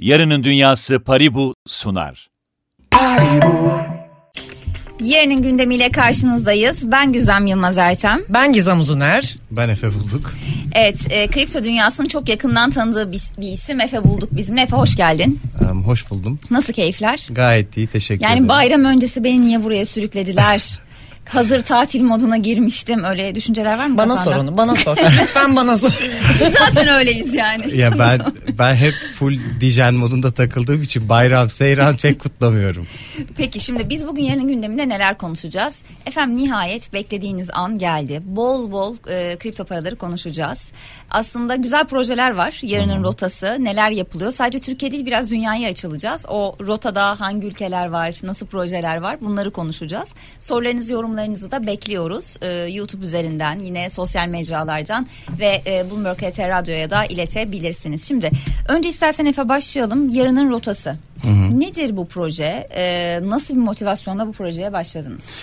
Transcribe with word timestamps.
Yarının 0.00 0.44
Dünyası 0.44 1.00
Paribu 1.00 1.54
sunar. 1.66 2.28
Yarının 5.00 5.42
gündemiyle 5.42 5.90
karşınızdayız. 5.90 6.92
Ben 6.92 7.12
Güzem 7.12 7.46
Yılmaz 7.46 7.78
Ertem. 7.78 8.20
Ben 8.28 8.52
Gizem 8.52 8.80
Uzuner. 8.80 9.36
Ben 9.50 9.68
Efe 9.68 9.94
Bulduk. 9.94 10.32
Evet, 10.74 11.06
e, 11.10 11.26
kripto 11.26 11.64
dünyasının 11.64 12.06
çok 12.06 12.28
yakından 12.28 12.70
tanıdığı 12.70 13.12
bir, 13.12 13.20
bir 13.38 13.52
isim 13.52 13.80
Efe 13.80 14.04
Bulduk 14.04 14.36
bizimle. 14.36 14.62
Efe 14.62 14.76
hoş 14.76 14.96
geldin. 14.96 15.40
Um, 15.70 15.84
hoş 15.84 16.10
buldum. 16.10 16.38
Nasıl 16.50 16.72
keyifler? 16.72 17.26
Gayet 17.30 17.76
iyi 17.76 17.86
teşekkür 17.86 18.24
Yani 18.24 18.32
ederim. 18.32 18.48
bayram 18.48 18.84
öncesi 18.84 19.24
beni 19.24 19.44
niye 19.44 19.64
buraya 19.64 19.86
sürüklediler? 19.86 20.78
Hazır 21.30 21.60
tatil 21.60 22.02
moduna 22.02 22.36
girmiştim. 22.36 23.04
Öyle 23.04 23.34
düşünceler 23.34 23.78
var 23.78 23.86
mı? 23.86 23.98
Bana 23.98 24.14
kafanda? 24.14 24.36
sor 24.36 24.44
onu 24.44 24.56
bana 24.56 24.76
sor. 24.76 24.96
Lütfen 25.22 25.56
bana 25.56 25.76
sor. 25.76 25.90
Biz 26.40 26.52
zaten 26.52 26.88
öyleyiz 26.88 27.34
yani. 27.34 27.76
ya 27.78 27.90
ben 27.98 28.18
ben 28.58 28.74
hep 28.74 28.94
full 29.18 29.38
dijen 29.60 29.94
modunda 29.94 30.32
takıldığım 30.32 30.82
için 30.82 31.08
bayram 31.08 31.50
seyran 31.50 31.96
pek 31.96 32.20
kutlamıyorum. 32.20 32.86
Peki 33.36 33.60
şimdi 33.60 33.88
biz 33.90 34.06
bugün 34.06 34.22
yarının 34.22 34.48
gündeminde 34.48 34.88
neler 34.88 35.18
konuşacağız? 35.18 35.82
Efendim 36.06 36.36
nihayet 36.36 36.92
beklediğiniz 36.92 37.50
an 37.52 37.78
geldi. 37.78 38.20
Bol 38.24 38.72
bol 38.72 38.96
e, 39.08 39.36
kripto 39.36 39.64
paraları 39.64 39.96
konuşacağız. 39.96 40.72
Aslında 41.10 41.56
güzel 41.56 41.84
projeler 41.86 42.30
var. 42.30 42.58
Yarının 42.62 43.02
rotası 43.04 43.56
neler 43.60 43.90
yapılıyor? 43.90 44.30
Sadece 44.30 44.58
Türkiye 44.58 44.92
değil 44.92 45.06
biraz 45.06 45.30
dünyaya 45.30 45.70
açılacağız. 45.70 46.26
O 46.28 46.56
rotada 46.60 47.20
hangi 47.20 47.46
ülkeler 47.46 47.86
var, 47.86 48.14
nasıl 48.22 48.46
projeler 48.46 48.96
var 48.96 49.20
bunları 49.20 49.50
konuşacağız. 49.50 50.14
Sorularınızı 50.38 50.92
yorumlarınızı 50.92 51.19
da 51.50 51.66
bekliyoruz. 51.66 52.36
E, 52.42 52.52
YouTube 52.52 53.04
üzerinden 53.04 53.58
yine 53.58 53.90
sosyal 53.90 54.28
mecralardan 54.28 55.06
ve 55.38 55.62
e, 55.66 55.90
Bloomberg 55.90 56.18
HT 56.18 56.38
Radyo'ya 56.38 56.90
da 56.90 57.04
iletebilirsiniz. 57.04 58.08
Şimdi 58.08 58.30
önce 58.68 58.88
istersen 58.88 59.26
Efe 59.26 59.48
başlayalım. 59.48 60.08
Yarının 60.08 60.50
rotası. 60.50 60.96
Nedir 61.52 61.96
bu 61.96 62.06
proje? 62.06 62.68
Ee, 62.74 63.20
nasıl 63.22 63.54
bir 63.54 63.60
motivasyonla 63.60 64.26
bu 64.26 64.32
projeye 64.32 64.72
başladınız? 64.72 65.34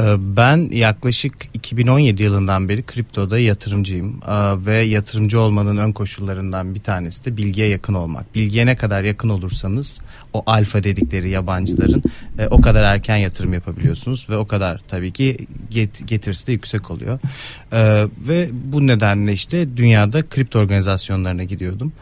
Ee, 0.00 0.36
Ben 0.36 0.68
yaklaşık 0.72 1.34
2017 1.54 2.22
yılından 2.22 2.68
beri 2.68 2.82
kriptoda 2.82 3.38
yatırımcıyım 3.38 4.20
Ee, 4.28 4.66
ve 4.66 4.76
yatırımcı 4.78 5.40
olmanın 5.40 5.76
ön 5.76 5.92
koşullarından 5.92 6.74
bir 6.74 6.80
tanesi 6.80 7.24
de 7.24 7.36
bilgiye 7.36 7.68
yakın 7.68 7.94
olmak. 7.94 8.34
Bilgiye 8.34 8.66
ne 8.66 8.76
kadar 8.76 9.02
yakın 9.04 9.28
olursanız 9.28 10.00
o 10.32 10.42
alfa 10.46 10.82
dedikleri 10.84 11.30
yabancıların 11.30 12.02
e, 12.38 12.46
o 12.46 12.60
kadar 12.60 12.84
erken 12.84 13.16
yatırım 13.16 13.52
yapabiliyorsunuz 13.54 14.26
ve 14.30 14.36
o 14.36 14.46
kadar 14.46 14.80
tabii 14.88 15.12
ki 15.12 15.36
get- 15.72 16.06
getirisi 16.06 16.46
de 16.46 16.52
yüksek 16.52 16.90
oluyor. 16.90 17.18
Ee, 17.72 18.04
Ve 18.28 18.48
bu 18.52 18.86
nedenle 18.86 19.32
işte 19.32 19.76
dünyada 19.76 20.22
kripto 20.28 20.58
organizasyonlarına 20.58 21.44
gidiyordum. 21.44 21.92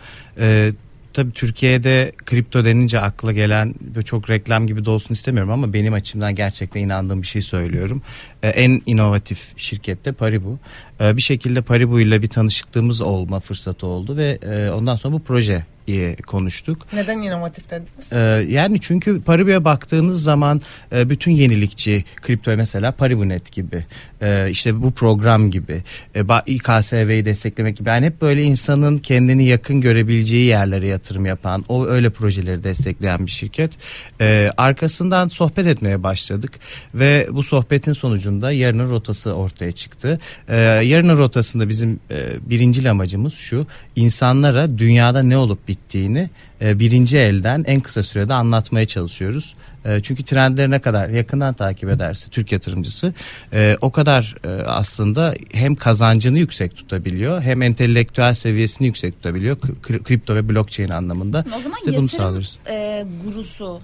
Tabii 1.15 1.33
Türkiye'de 1.33 2.12
kripto 2.27 2.65
denince 2.65 3.01
akla 3.01 3.33
gelen 3.33 3.75
çok 4.05 4.31
reklam 4.31 4.67
gibi 4.67 4.84
de 4.84 4.91
olsun 4.91 5.15
istemiyorum 5.15 5.53
ama 5.53 5.73
benim 5.73 5.93
açımdan 5.93 6.34
gerçekten 6.34 6.81
inandığım 6.81 7.23
bir 7.23 7.27
şey 7.27 7.43
söylüyorum. 7.43 8.03
Ee, 8.43 8.48
en 8.48 8.83
inovatif 8.87 9.59
şirkette 9.59 10.12
Paribu. 10.12 10.59
Ee, 11.01 11.17
bir 11.17 11.23
şekilde 11.23 11.62
Paribu 11.62 12.01
ile 12.01 12.23
bir 12.23 12.29
tanışıklığımız 12.29 13.01
olma 13.01 13.41
fırsatı 13.41 13.87
oldu 13.87 14.17
ve 14.17 14.39
e, 14.43 14.71
ondan 14.71 14.97
sonra 14.97 15.15
bu 15.15 15.21
proje 15.21 15.67
diye 15.87 16.17
konuştuk. 16.17 16.87
Neden 16.93 17.19
inovatif 17.19 17.71
dediniz? 17.71 18.13
Ee, 18.13 18.19
yani 18.49 18.81
çünkü 18.81 19.23
Paribu'ya 19.23 19.65
baktığınız 19.65 20.23
zaman 20.23 20.61
e, 20.93 21.11
bütün 21.11 21.33
yenilikçi 21.33 22.05
kripto 22.23 22.57
mesela 22.57 22.93
Paribunet 22.93 23.53
gibi 23.53 23.85
e, 24.23 24.51
işte 24.51 24.83
bu 24.83 24.91
program 24.91 25.51
gibi 25.51 25.83
e, 26.17 26.21
İKSV'yi 26.47 27.25
desteklemek 27.25 27.77
gibi 27.77 27.89
yani 27.89 28.07
hep 28.07 28.21
böyle 28.21 28.43
insanın 28.43 28.99
kendini 28.99 29.45
yakın 29.45 29.81
görebileceği 29.81 30.47
yerlere 30.47 30.89
yatırım 30.89 31.27
yapan 31.27 31.65
o 31.69 31.87
öyle 31.87 32.11
projeleri 32.11 32.65
destekleyen 32.65 33.27
bir 33.27 33.31
şirket. 33.31 33.73
E, 34.21 34.51
arkasından 34.57 35.29
sohbet 35.29 35.67
etmeye 35.67 36.03
başladık 36.03 36.53
ve 36.95 37.29
bu 37.31 37.43
sohbetin 37.43 37.93
sonucunda 37.93 38.53
yarının 38.53 38.91
rotası 38.91 39.33
ortaya 39.33 39.73
çıktı. 39.73 40.21
E, 40.49 40.56
yarının 40.61 41.19
rotasında 41.19 41.69
bizim 41.69 42.00
e, 42.11 42.50
birincil 42.50 42.91
amacımız 42.91 43.34
şu 43.34 43.67
insanlara 43.97 44.78
dünyada 44.78 45.23
ne 45.23 45.37
olup 45.37 45.69
bittiğini 45.79 46.31
e, 46.62 46.79
birinci 46.79 47.19
elden 47.19 47.65
en 47.67 47.81
kısa 47.81 48.03
sürede 48.03 48.35
anlatmaya 48.35 48.87
çalışıyoruz. 48.87 49.55
E, 49.85 50.01
çünkü 50.03 50.23
trendleri 50.25 50.71
ne 50.71 50.79
kadar 50.81 51.09
yakından 51.09 51.55
takip 51.55 51.89
ederse 51.91 52.29
Türk 52.31 52.53
yatırımcısı 52.53 53.15
e, 53.53 53.77
o 53.81 53.91
kadar 53.91 54.35
e, 54.45 54.49
aslında 54.67 55.35
hem 55.53 55.75
kazancını 55.75 56.39
yüksek 56.39 56.77
tutabiliyor 56.77 57.43
hem 57.43 57.62
entelektüel 57.62 58.35
seviyesini 58.35 58.87
yüksek 58.87 59.15
tutabiliyor 59.17 59.57
Kri- 59.59 60.03
kripto 60.03 60.35
ve 60.35 60.49
blockchain 60.49 60.89
anlamında. 60.89 61.45
O 61.59 61.61
zaman 61.62 61.79
İşte 61.79 61.93
yatırım 61.93 62.45
e, 62.69 63.05
gurusu 63.25 63.81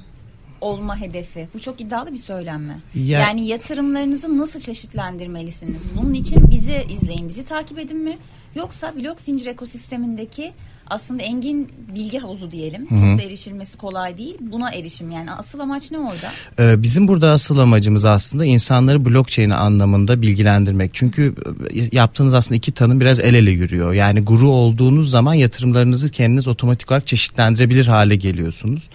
olma 0.60 1.00
hedefi. 1.00 1.48
Bu 1.54 1.60
çok 1.60 1.80
iddialı 1.80 2.12
bir 2.12 2.18
söylem 2.18 2.62
mi? 2.62 2.80
Ya- 2.94 3.20
Yani 3.20 3.46
yatırımlarınızı 3.46 4.38
nasıl 4.38 4.60
çeşitlendirmelisiniz? 4.60 5.82
Bunun 5.96 6.14
için 6.14 6.50
bizi 6.50 6.84
izleyin, 6.92 7.28
bizi 7.28 7.44
takip 7.44 7.78
edin 7.78 7.98
mi? 7.98 8.18
Yoksa 8.54 8.94
blok 8.96 9.20
zincir 9.20 9.46
ekosistemindeki 9.46 10.52
aslında 10.90 11.22
engin 11.22 11.68
bilgi 11.94 12.18
havuzu 12.18 12.50
diyelim. 12.52 12.86
Çok 12.88 13.18
da 13.18 13.22
erişilmesi 13.22 13.78
kolay 13.78 14.18
değil. 14.18 14.36
Buna 14.40 14.70
erişim 14.70 15.10
yani. 15.10 15.30
Asıl 15.32 15.60
amaç 15.60 15.90
ne 15.90 15.98
orada? 15.98 16.30
Ee, 16.58 16.82
Bizim 16.82 17.08
burada 17.08 17.30
asıl 17.30 17.58
amacımız 17.58 18.04
aslında 18.04 18.44
insanları 18.44 19.04
blockchain 19.04 19.50
anlamında 19.50 20.22
bilgilendirmek. 20.22 20.90
Çünkü 20.94 21.34
e, 21.74 21.96
yaptığınız 21.96 22.34
aslında 22.34 22.56
iki 22.56 22.72
tanım 22.72 23.00
biraz 23.00 23.18
el 23.20 23.34
ele 23.34 23.50
yürüyor. 23.50 23.92
Yani 23.92 24.20
guru 24.20 24.48
olduğunuz 24.48 25.10
zaman 25.10 25.34
yatırımlarınızı 25.34 26.10
kendiniz 26.10 26.48
otomatik 26.48 26.90
olarak 26.90 27.06
çeşitlendirebilir 27.06 27.86
hale 27.86 28.16
geliyorsunuz. 28.16 28.88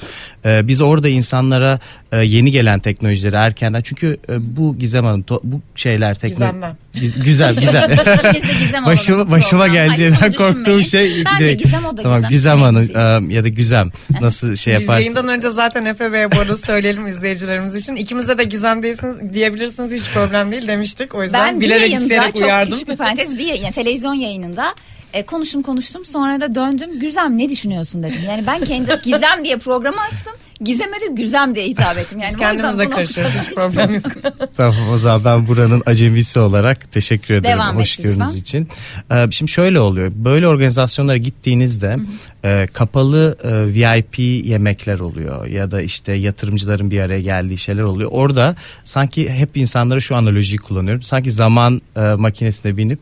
Ee, 0.45 0.67
Biz 0.67 0.81
orada 0.81 1.09
insanlara 1.09 1.79
e, 2.11 2.17
yeni 2.17 2.51
gelen 2.51 2.79
teknolojileri 2.79 3.35
erkenden 3.35 3.81
çünkü 3.81 4.17
e, 4.29 4.55
bu 4.57 4.77
Gizem 4.77 5.05
Hanım 5.05 5.21
to- 5.21 5.39
bu 5.43 5.61
şeyler 5.75 6.15
teknoloji 6.15 6.51
Gizem 6.53 6.61
ben. 6.61 6.75
Güzel 7.01 7.53
güzel. 7.53 7.97
Başıma 8.85 9.31
başıma 9.31 9.67
geleceğinden 9.67 10.31
korktuğum 10.31 10.81
şey 10.81 11.23
Ben 11.25 11.39
de 11.39 11.53
Gizem 11.53 11.85
o 11.85 11.97
da 11.97 12.01
tamam 12.01 12.17
Gizem. 12.17 12.29
Gizem 12.29 12.61
Hanım 12.61 13.29
ya 13.29 13.43
da 13.43 13.47
Güzem 13.47 13.91
nasıl 14.21 14.55
şey 14.55 14.73
Biz 14.73 14.81
yaparsın? 14.81 15.01
yayından 15.01 15.27
önce 15.27 15.49
zaten 15.49 15.85
Efe 15.85 16.13
Bey'e 16.13 16.31
bu 16.31 16.39
arada 16.39 16.57
söyleyelim 16.57 17.07
izleyicilerimiz 17.07 17.75
için. 17.75 17.95
İkimize 17.95 18.37
de 18.37 18.43
Gizem 18.43 18.83
değilsiniz, 18.83 19.33
diyebilirsiniz 19.33 19.91
hiç 19.91 20.09
problem 20.13 20.51
değil 20.51 20.67
demiştik. 20.67 21.15
O 21.15 21.23
yüzden 21.23 21.53
Ben 21.53 21.61
bilerek 21.61 21.81
yayında 21.81 22.03
isteyerek 22.03 22.33
çok 22.33 22.43
uyardım. 22.43 22.73
küçük 22.73 22.89
bir 22.89 22.97
parantez 22.97 23.37
bir 23.37 23.53
yani 23.53 23.71
televizyon 23.73 24.13
yayınında 24.13 24.75
e, 25.13 25.23
konuştum 25.25 25.61
konuştum 25.61 26.05
sonra 26.05 26.41
da 26.41 26.55
döndüm 26.55 26.99
Güzem 26.99 27.37
ne 27.37 27.49
düşünüyorsun 27.49 28.03
dedim. 28.03 28.19
Yani 28.27 28.43
ben 28.47 28.65
kendi 28.65 28.99
Gizem 29.03 29.45
diye 29.45 29.57
programı 29.57 30.01
açtım. 30.01 30.33
Gizem'e 30.61 31.01
de 31.01 31.21
Güzem 31.21 31.55
diye 31.55 31.65
hitap 31.65 31.97
ettim. 31.97 32.19
Yani 32.19 32.31
Biz 32.31 32.39
kendimiz 32.39 32.77
de 32.79 32.89
karışıyoruz 32.89 33.33
hiç 33.33 33.55
problem 33.55 33.93
yok. 33.93 34.03
Tamam 34.57 34.89
o 34.93 34.97
zaman 34.97 35.25
ben 35.25 35.47
buranın 35.47 35.83
acemisi 35.85 36.39
olarak 36.39 36.91
teşekkür 36.91 37.33
ederim 37.33 37.59
Devam 37.59 37.75
hoşgörünüz 37.75 38.35
için. 38.35 38.67
Ee, 39.11 39.27
şimdi 39.31 39.51
şöyle 39.51 39.79
oluyor. 39.79 40.11
Böyle 40.15 40.47
organizasyonlara 40.47 41.17
gittiğinizde 41.17 41.97
e, 42.45 42.67
kapalı 42.73 43.37
e, 43.43 43.73
VIP 43.73 44.19
yemekler 44.45 44.99
oluyor 44.99 45.45
ya 45.47 45.71
da 45.71 45.81
işte 45.81 46.13
yatırımcıların 46.13 46.91
bir 46.91 46.99
araya 46.99 47.21
geldiği 47.21 47.57
şeyler 47.57 47.83
oluyor. 47.83 48.09
Orada 48.13 48.55
sanki 48.83 49.29
hep 49.29 49.57
insanlara 49.57 49.99
şu 49.99 50.15
analojiyi 50.15 50.59
kullanıyorum. 50.59 51.01
Sanki 51.01 51.31
zaman 51.31 51.81
e, 51.95 52.01
makinesine 52.01 52.77
binip 52.77 52.99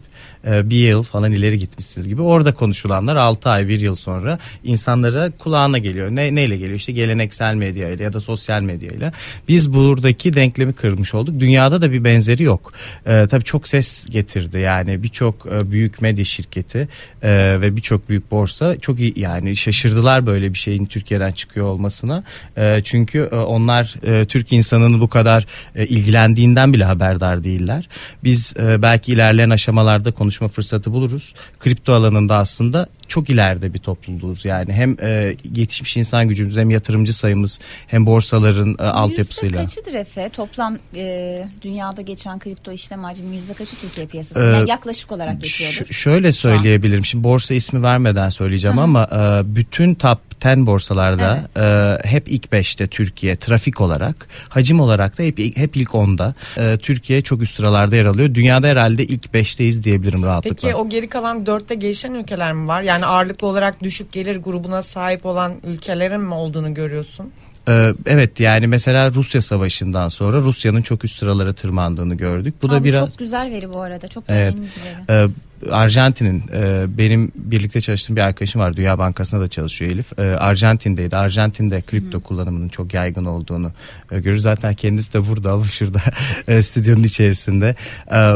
e, 0.48 0.70
bir 0.70 0.78
yıl 0.78 1.04
falan 1.04 1.32
ileri 1.32 1.60
gitmişsiniz 1.60 2.08
gibi. 2.08 2.22
Orada 2.22 2.54
konuşulanlar 2.54 3.16
6 3.16 3.50
ay 3.50 3.68
bir 3.68 3.80
yıl 3.80 3.96
sonra 3.96 4.40
insanlara 4.64 5.32
kulağına 5.32 5.78
geliyor. 5.78 6.10
Ne, 6.12 6.36
neyle 6.36 6.58
geliyor? 6.58 6.78
İşte 6.78 6.92
geleneksel 6.92 7.43
medyayla 7.52 8.04
ya 8.04 8.14
da 8.14 8.22
sosyal 8.22 8.62
medyayla. 8.62 9.12
Biz 9.48 9.74
buradaki 9.74 10.34
denklemi 10.34 10.74
kırmış 10.74 11.14
olduk. 11.14 11.40
Dünyada 11.40 11.82
da 11.82 11.92
bir 11.92 12.04
benzeri 12.04 12.44
yok. 12.44 12.74
E, 13.06 13.28
tabii 13.30 13.44
çok 13.44 13.68
ses 13.68 14.06
getirdi. 14.10 14.60
Yani 14.60 15.04
birçok 15.04 15.46
e, 15.46 15.72
büyük 15.72 16.02
medya 16.02 16.26
şirketi 16.26 16.88
e, 17.24 17.58
ve 17.62 17.76
birçok 17.76 18.10
büyük 18.10 18.32
borsa 18.32 18.80
çok 18.80 19.00
iyi 19.00 19.14
yani 19.16 19.56
şaşırdılar 19.56 20.26
böyle 20.26 20.54
bir 20.54 20.58
şeyin 20.58 20.86
Türkiye'den 20.86 21.32
çıkıyor 21.32 21.68
olmasına. 21.68 22.24
E, 22.58 22.82
çünkü 22.84 23.30
e, 23.32 23.36
onlar 23.36 23.96
e, 24.04 24.26
Türk 24.26 24.54
insanının 24.54 25.02
bu 25.02 25.08
kadar 25.10 25.46
e, 25.76 25.86
ilgilendiğinden 25.86 26.74
bile 26.74 26.84
haberdar 26.84 27.44
değiller. 27.44 27.90
Biz 28.24 28.54
e, 28.60 28.82
belki 28.82 29.12
ilerleyen 29.12 29.50
aşamalarda 29.50 30.12
konuşma 30.12 30.48
fırsatı 30.48 30.92
buluruz. 30.92 31.34
Kripto 31.60 31.94
alanında 31.94 32.36
aslında 32.36 32.88
çok 33.14 33.30
ileride 33.30 33.74
bir 33.74 33.80
topluluğuz 33.80 34.46
yani 34.46 34.74
hem 34.74 34.98
e, 35.02 35.36
yetişmiş 35.56 35.98
insan 35.98 36.28
gücümüz 36.28 36.58
hem 36.58 36.70
yatırımcı 36.70 37.14
sayımız 37.14 37.60
hem 37.88 38.06
borsaların 38.06 38.76
e, 38.80 38.84
altyapısıyla. 38.84 39.62
Yüzde 39.62 39.76
kaçıdır 39.76 39.98
Efe? 39.98 40.30
Toplam 40.30 40.78
e, 40.96 41.48
dünyada 41.62 42.02
geçen 42.02 42.40
kripto 42.40 42.72
işlem 42.72 43.04
hacmi 43.04 43.36
yüzde 43.36 43.54
kaçı 43.54 43.76
Türkiye 43.76 44.08
piyasası? 44.08 44.40
Ee, 44.42 44.46
yani 44.46 44.70
yaklaşık 44.70 45.12
olarak 45.12 45.46
Ş- 45.46 45.64
geçiyordur. 45.64 45.94
şöyle 45.94 46.32
söyleyebilirim. 46.32 47.06
Şimdi 47.06 47.24
borsa 47.24 47.54
ismi 47.54 47.84
vermeden 47.84 48.30
söyleyeceğim 48.30 48.80
ama 48.80 49.04
e, 49.12 49.56
bütün 49.56 49.96
top 49.96 50.20
10 50.46 50.68
borsalarda 50.68 51.48
e, 51.58 52.08
hep 52.10 52.28
ilk 52.28 52.46
5'te 52.46 52.88
Türkiye 52.88 53.36
trafik 53.36 53.82
olarak, 53.82 54.28
hacim 54.50 54.80
olarak 54.80 55.18
da 55.18 55.24
hep 55.24 55.58
hep 55.58 55.78
ilk 55.78 55.90
10'da. 55.90 56.34
E, 56.58 56.78
Türkiye 56.78 57.22
çok 57.22 57.42
üst 57.42 57.56
sıralarda 57.56 57.96
yer 57.96 58.06
alıyor. 58.06 58.34
Dünyada 58.34 58.68
herhalde 58.68 59.04
ilk 59.04 59.26
5'teyiz 59.26 59.84
diyebilirim 59.84 60.24
rahatlıkla. 60.24 60.68
Peki 60.68 60.76
o 60.76 60.90
geri 60.90 61.08
kalan 61.08 61.46
dörtte 61.46 61.76
gelişen 61.76 62.14
ülkeler 62.14 62.54
mi 62.54 62.68
var? 62.68 62.82
Yani 62.82 63.03
Yani 63.04 63.12
ağırlıklı 63.12 63.48
olarak 63.48 63.84
düşük 63.84 64.12
gelir 64.12 64.36
grubuna 64.36 64.82
sahip 64.82 65.26
olan 65.26 65.54
ülkelerin 65.64 66.22
mi 66.22 66.34
olduğunu 66.34 66.74
görüyorsun? 66.74 67.32
Ee, 67.68 67.94
evet 68.06 68.40
yani 68.40 68.68
mesela 68.68 69.12
Rusya 69.12 69.42
Savaşı'ndan 69.42 70.10
sonra 70.10 70.38
Rusya'nın 70.38 70.82
çok 70.82 71.04
üst 71.06 71.20
sıralara 71.20 71.54
tırmandığını 71.54 72.16
gördük. 72.16 72.56
Bu 72.62 72.70
da 72.70 72.76
Abi 72.76 72.84
biraz 72.84 73.10
Çok 73.10 73.18
güzel 73.18 73.52
veri 73.52 73.74
bu 73.74 73.82
arada. 73.82 74.08
Çok 74.08 74.24
Evet. 74.28 74.54
önemli 74.54 74.70
bir 75.08 75.14
veri. 75.14 75.30
Ee, 75.30 75.72
Arjantin'in 75.72 76.44
e, 76.54 76.86
benim 76.98 77.32
birlikte 77.36 77.82
çalıştığım 77.82 78.16
bir 78.16 78.22
arkadaşım 78.22 78.62
var. 78.62 78.78
Dünya 78.78 78.98
Bankası'nda 78.98 79.42
da 79.42 79.48
çalışıyor 79.48 79.92
Elif. 79.92 80.20
Ee, 80.20 80.22
Arjantin'deydi. 80.24 81.18
Arjantin'de 81.18 81.82
kripto 81.82 82.20
kullanımının 82.20 82.70
çok 82.70 82.94
yaygın 82.94 83.26
olduğunu 83.26 83.72
e. 84.12 84.38
Zaten 84.38 84.74
kendisi 84.74 85.14
de 85.14 85.28
burada 85.28 85.52
ama 85.54 85.66
şurada 85.66 86.00
e, 86.48 86.62
stüdyonun 86.62 87.04
içerisinde. 87.04 87.76
Ee, 88.12 88.34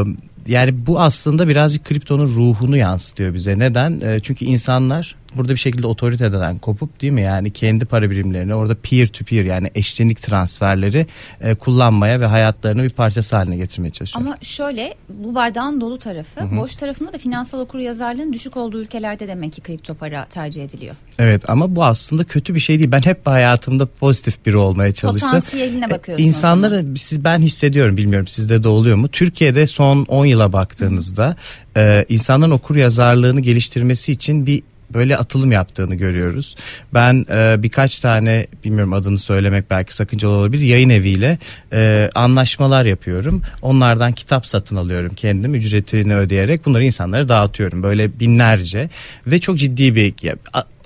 yani 0.48 0.86
bu 0.86 1.00
aslında 1.00 1.48
birazcık 1.48 1.84
kriptonun 1.84 2.36
ruhunu 2.36 2.76
yansıtıyor 2.76 3.34
bize. 3.34 3.58
Neden? 3.58 4.00
E, 4.00 4.20
çünkü 4.20 4.44
insanlar 4.44 5.16
burada 5.36 5.52
bir 5.52 5.58
şekilde 5.58 5.86
otoriteden 5.86 6.58
kopup 6.58 7.00
değil 7.00 7.12
mi 7.12 7.22
yani 7.22 7.50
kendi 7.50 7.84
para 7.84 8.10
birimlerini 8.10 8.54
orada 8.54 8.74
peer 8.74 9.06
to 9.06 9.24
peer 9.24 9.44
yani 9.44 9.70
eşlenik 9.74 10.22
transferleri 10.22 11.06
e, 11.40 11.54
kullanmaya 11.54 12.20
ve 12.20 12.26
hayatlarını 12.26 12.82
bir 12.82 12.90
parçası 12.90 13.36
haline 13.36 13.56
getirmeye 13.56 13.90
çalışıyor. 13.90 14.26
Ama 14.26 14.36
şöyle 14.42 14.94
bu 15.08 15.34
bardağın 15.34 15.80
dolu 15.80 15.98
tarafı 15.98 16.56
boş 16.56 16.76
tarafında 16.76 17.12
da 17.12 17.18
finansal 17.18 17.60
okur 17.60 17.78
yazarlığın 17.78 18.32
düşük 18.32 18.56
olduğu 18.56 18.80
ülkelerde 18.80 19.28
demek 19.28 19.52
ki 19.52 19.60
kripto 19.60 19.94
para 19.94 20.24
tercih 20.24 20.64
ediliyor. 20.64 20.94
Evet 21.18 21.50
ama 21.50 21.76
bu 21.76 21.84
aslında 21.84 22.24
kötü 22.24 22.54
bir 22.54 22.60
şey 22.60 22.78
değil. 22.78 22.92
Ben 22.92 23.02
hep 23.02 23.26
hayatımda 23.26 23.86
pozitif 23.86 24.46
biri 24.46 24.56
olmaya 24.56 24.92
çalıştım. 24.92 25.30
Potansiyeline 25.30 25.90
bakıyorsun 25.90 26.24
o 26.24 26.26
İnsanları 26.26 26.86
siz 26.96 27.24
ben 27.24 27.38
hissediyorum 27.38 27.96
bilmiyorum 27.96 28.26
sizde 28.26 28.62
de 28.62 28.68
oluyor 28.68 28.96
mu? 28.96 29.08
Türkiye'de 29.08 29.66
son 29.66 30.04
10 30.04 30.26
yıla 30.26 30.52
baktığınızda 30.52 31.36
e, 31.76 32.04
insanların 32.08 32.50
okur 32.50 32.76
yazarlığını 32.76 33.40
geliştirmesi 33.40 34.12
için 34.12 34.46
bir 34.46 34.62
böyle 34.94 35.16
atılım 35.16 35.52
yaptığını 35.52 35.94
görüyoruz. 35.94 36.56
Ben 36.94 37.26
e, 37.30 37.62
birkaç 37.62 38.00
tane 38.00 38.46
bilmiyorum 38.64 38.92
adını 38.92 39.18
söylemek 39.18 39.70
belki 39.70 39.94
sakıncalı 39.94 40.32
olabilir 40.32 40.62
yayın 40.62 40.90
eviyle 40.90 41.38
e, 41.72 42.10
anlaşmalar 42.14 42.84
yapıyorum. 42.84 43.42
Onlardan 43.62 44.12
kitap 44.12 44.46
satın 44.46 44.76
alıyorum 44.76 45.12
kendim 45.16 45.54
ücretini 45.54 46.16
ödeyerek 46.16 46.66
bunları 46.66 46.84
insanlara 46.84 47.28
dağıtıyorum 47.28 47.82
böyle 47.82 48.20
binlerce 48.20 48.90
ve 49.26 49.38
çok 49.38 49.58
ciddi 49.58 49.94
bir 49.94 50.14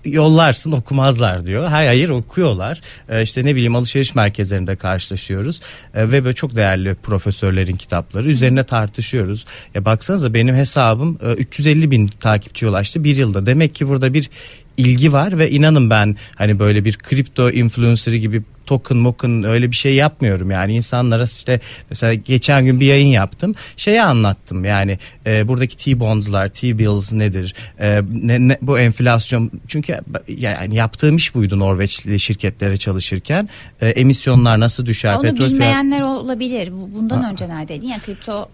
yollarsın 0.04 0.72
okumazlar 0.72 1.46
diyor. 1.46 1.64
Hayır 1.64 1.88
hayır 1.88 2.08
okuyorlar. 2.08 2.80
Ee, 3.08 3.22
işte 3.22 3.44
ne 3.44 3.54
bileyim 3.54 3.76
alışveriş 3.76 4.14
merkezlerinde 4.14 4.76
karşılaşıyoruz. 4.76 5.60
Ee, 5.94 6.12
ve 6.12 6.24
böyle 6.24 6.34
çok 6.34 6.56
değerli 6.56 6.94
profesörlerin 6.94 7.76
kitapları. 7.76 8.28
Üzerine 8.28 8.64
tartışıyoruz. 8.64 9.44
Ya 9.74 9.84
baksanıza 9.84 10.34
benim 10.34 10.54
hesabım 10.54 11.18
e, 11.22 11.32
350 11.32 11.90
bin 11.90 12.08
takipçi 12.08 12.68
ulaştı 12.68 13.04
bir 13.04 13.16
yılda. 13.16 13.46
Demek 13.46 13.74
ki 13.74 13.88
burada 13.88 14.14
bir 14.14 14.30
ilgi 14.76 15.12
var 15.12 15.38
ve 15.38 15.50
inanın 15.50 15.90
ben 15.90 16.16
hani 16.36 16.58
böyle 16.58 16.84
bir 16.84 16.96
kripto 16.98 17.50
influencer 17.50 18.12
gibi 18.12 18.42
token 18.72 18.96
mokun 18.98 19.42
öyle 19.42 19.70
bir 19.70 19.76
şey 19.76 19.94
yapmıyorum. 19.94 20.50
Yani 20.50 20.74
insanlara 20.74 21.24
işte 21.24 21.60
mesela 21.90 22.14
geçen 22.14 22.64
gün 22.64 22.80
bir 22.80 22.86
yayın 22.86 23.06
yaptım. 23.06 23.54
Şeyi 23.76 24.02
anlattım. 24.02 24.64
Yani 24.64 24.98
e, 25.26 25.48
buradaki 25.48 25.76
T-bonds'lar 25.76 26.48
T-bills 26.48 27.12
nedir? 27.12 27.54
E, 27.80 28.00
ne, 28.22 28.48
ne- 28.48 28.58
bu 28.62 28.78
enflasyon 28.78 29.50
çünkü 29.68 30.00
yani 30.28 30.74
yaptığım 30.76 31.16
iş 31.16 31.34
buydu 31.34 31.58
Norveçli 31.58 32.20
şirketlere 32.20 32.76
çalışırken. 32.76 33.48
E, 33.80 33.88
emisyonlar 33.88 34.60
nasıl 34.60 34.86
düşer 34.86 35.14
Onu 35.14 35.22
petrol 35.22 35.36
fiyat- 35.36 35.50
bilmeyenler 35.50 36.00
olabilir. 36.00 36.72
Bu- 36.72 36.90
Bundan 36.94 37.32
önce 37.32 37.48
neredeydin? 37.48 37.88
Yani 37.88 38.00
kripto 38.02 38.48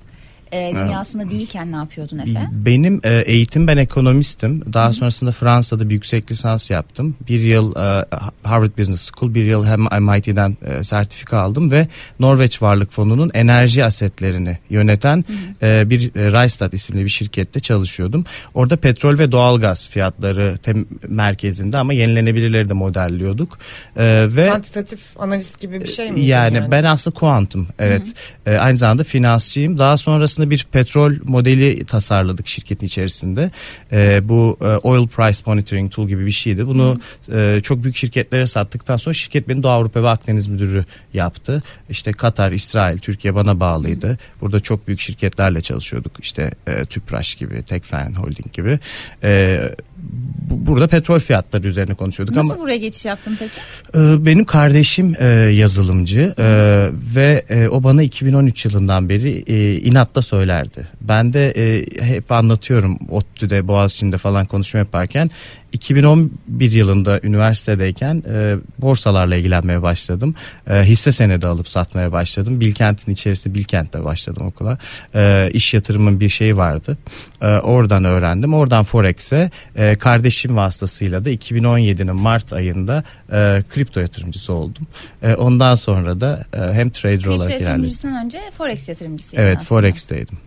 e, 0.53 0.73
dünyasında 0.75 1.31
değilken 1.31 1.73
ne 1.73 1.77
yapıyordun 1.77 2.19
Efe? 2.19 2.49
Benim 2.53 3.01
e, 3.05 3.23
eğitim 3.27 3.67
ben 3.67 3.77
ekonomistim. 3.77 4.73
Daha 4.73 4.93
sonrasında 4.93 5.33
Fransa'da 5.33 5.89
bir 5.89 5.95
yüksek 5.95 6.31
lisans 6.31 6.71
yaptım. 6.71 7.17
Bir 7.29 7.41
yıl 7.41 7.77
e, 7.77 8.07
Harvard 8.43 8.79
Business 8.79 9.11
School, 9.15 9.35
bir 9.35 9.45
yıl 9.45 9.67
hem 9.67 9.81
MIT'den 10.03 10.57
e, 10.65 10.85
sertifika 10.85 11.39
aldım 11.39 11.71
ve 11.71 11.89
Norveç 12.21 12.63
Varlık 12.63 12.93
Fonu'nun 12.93 13.31
enerji 13.35 13.85
asetlerini 13.85 14.59
yöneten 14.71 15.25
e, 15.63 15.91
bir 15.91 16.17
e, 16.17 16.43
Rystad 16.43 16.73
isimli 16.73 17.05
bir 17.05 17.11
şirkette 17.11 17.61
çalışıyordum. 17.61 18.25
Orada 18.55 18.77
petrol 18.77 19.19
ve 19.19 19.33
doğalgaz 19.33 19.89
fiyatları 19.89 20.59
tem- 20.67 20.87
merkezinde 21.09 21.79
ama 21.79 21.93
yenilenebilirleri 21.93 22.69
de 22.69 22.73
modelliyorduk. 22.73 23.59
E, 23.97 24.27
ve 24.31 24.49
Kantitatif 24.49 25.01
analist 25.21 25.61
gibi 25.61 25.81
bir 25.81 25.87
şey 25.87 26.13
mi? 26.13 26.21
yani, 26.21 26.71
ben 26.71 26.85
aslında 26.85 27.15
kuantum 27.19 27.69
evet 27.79 28.15
Ee, 28.47 28.57
aynı 28.57 28.77
zamanda 28.77 29.05
finansçıyım 29.05 29.79
daha 29.79 29.97
sonrasında 29.97 30.38
bir 30.51 30.67
petrol 30.73 31.13
modeli 31.25 31.85
tasarladık 31.85 32.49
şirketin 32.49 32.87
içerisinde. 32.87 33.51
Ee, 33.93 34.21
bu 34.29 34.59
e, 34.61 34.65
oil 34.65 35.09
price 35.09 35.39
monitoring 35.47 35.93
tool 35.93 36.09
gibi 36.09 36.27
bir 36.27 36.31
şeydi. 36.33 36.67
Bunu 36.67 37.01
e, 37.33 37.61
çok 37.63 37.83
büyük 37.83 37.97
şirketlere 37.97 38.47
sattıktan 38.47 38.97
sonra 38.97 39.13
şirket 39.15 39.49
beni 39.49 39.63
Doğu 39.63 39.71
Avrupa 39.71 40.03
ve 40.03 40.09
Akdeniz 40.09 40.49
müdürü 40.49 40.85
yaptı. 41.15 41.63
İşte 41.91 42.13
Katar 42.13 42.53
İsrail 42.53 42.99
Türkiye 42.99 43.35
bana 43.35 43.61
bağlıydı. 43.61 44.19
Burada 44.41 44.61
çok 44.61 44.87
büyük 44.89 45.01
şirketlerle 45.01 45.61
çalışıyorduk. 45.61 46.13
İşte 46.21 46.51
e, 46.67 46.85
Tüpraş 46.85 47.35
gibi 47.35 47.63
Tekfen 47.63 48.13
Holding 48.13 48.53
gibi. 48.53 48.79
Bu- 50.51 50.67
burada 50.67 50.87
petrol 50.87 51.19
fiyatları 51.19 51.67
üzerine 51.67 51.95
konuşuyorduk 51.95 52.37
Nasıl 52.37 52.51
ama 52.51 52.63
buraya 52.63 52.77
geçiş 52.77 53.05
yaptın 53.05 53.37
peki? 53.39 53.53
ee, 53.95 54.27
Benim 54.27 54.45
kardeşim 54.45 55.15
e, 55.19 55.27
yazılımcı 55.55 56.35
e, 56.39 56.47
ve 57.17 57.45
e, 57.51 57.69
o 57.69 57.83
bana 57.83 58.03
2013 58.03 58.65
yılından 58.65 59.09
beri 59.09 59.45
e, 59.47 59.77
inatla 59.81 60.23
söylerdi. 60.29 60.87
Ben 61.01 61.33
de 61.33 61.51
e, 61.51 61.85
hep 62.05 62.33
anlatıyorum 62.33 62.99
ODTÜ'de 63.11 63.69
Boğaziçi'nde 63.69 64.19
falan 64.19 64.47
konuşma 64.47 64.79
yaparken 64.79 65.31
2011 65.73 66.73
yılında 66.73 67.21
üniversitedeyken 67.23 68.23
e, 68.29 68.57
borsalarla 68.79 69.37
ilgilenmeye 69.37 69.83
başladım. 69.83 70.35
E, 70.71 70.75
hisse 70.75 71.13
senedi 71.13 71.47
alıp 71.47 71.69
satmaya 71.69 72.13
başladım. 72.13 72.61
Bilkent'in 72.61 73.13
içerisinde 73.13 73.55
Bilkent'te 73.55 74.05
başladım 74.05 74.47
okula. 74.47 74.79
E, 75.15 75.51
iş 75.53 75.75
yatırımın 75.75 76.21
bir 76.21 76.29
şeyi 76.29 76.57
vardı. 76.57 76.99
E, 77.43 77.47
oradan 77.47 78.05
öğrendim. 78.05 78.55
Oradan 78.55 78.85
Forex'e 78.85 79.51
e, 79.77 79.95
kardeşim 79.95 80.57
vasıtasıyla 80.57 81.25
da 81.25 81.31
2017'nin 81.31 82.17
Mart 82.17 82.53
ayında 82.53 83.05
e, 83.33 83.63
kripto 83.75 84.01
yatırımcısı 84.01 84.53
oldum. 84.53 84.87
E, 85.23 85.35
ondan 85.35 85.75
sonra 85.75 86.21
da 86.21 86.45
e, 86.53 86.73
hem 86.73 86.91
trader 86.91 87.17
Kripto 87.17 87.33
olarak 87.33 87.51
ilerledim. 87.51 87.71
yatırımcısından 87.71 88.25
önce 88.25 88.41
Forex 88.59 88.89
yatırımcısıydın 88.89 89.43
Evet 89.43 89.57
aslında. 89.57 89.69
Forex'teydim. 89.69 90.39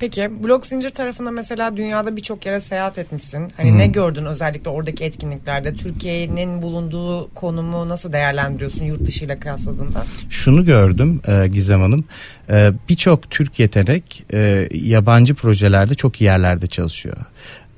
Peki 0.00 0.30
blok 0.44 0.66
zincir 0.66 0.90
tarafında 0.90 1.30
mesela 1.30 1.76
dünyada 1.76 2.16
birçok 2.16 2.46
yere 2.46 2.60
seyahat 2.60 2.98
etmişsin. 2.98 3.48
Hani 3.56 3.78
ne 3.78 3.86
gördün 3.86 4.24
özellikle 4.24 4.70
oradaki 4.70 5.04
etkinliklerde? 5.04 5.74
Türkiye'nin 5.74 6.62
bulunduğu 6.62 7.34
konumu 7.34 7.88
nasıl 7.88 8.12
değerlendiriyorsun 8.12 8.84
yurt 8.84 9.06
dışı 9.06 9.24
ile 9.24 9.38
kıyasladığında? 9.38 10.04
şunu 10.30 10.64
gördüm 10.64 11.20
e, 11.28 11.48
Gizem 11.48 11.80
Hanım. 11.80 12.04
E, 12.50 12.70
Birçok 12.88 13.30
Türk 13.30 13.58
yetenek 13.60 14.24
e, 14.32 14.68
yabancı 14.72 15.34
projelerde 15.34 15.94
çok 15.94 16.20
iyi 16.20 16.24
yerlerde 16.24 16.66
çalışıyor. 16.66 17.16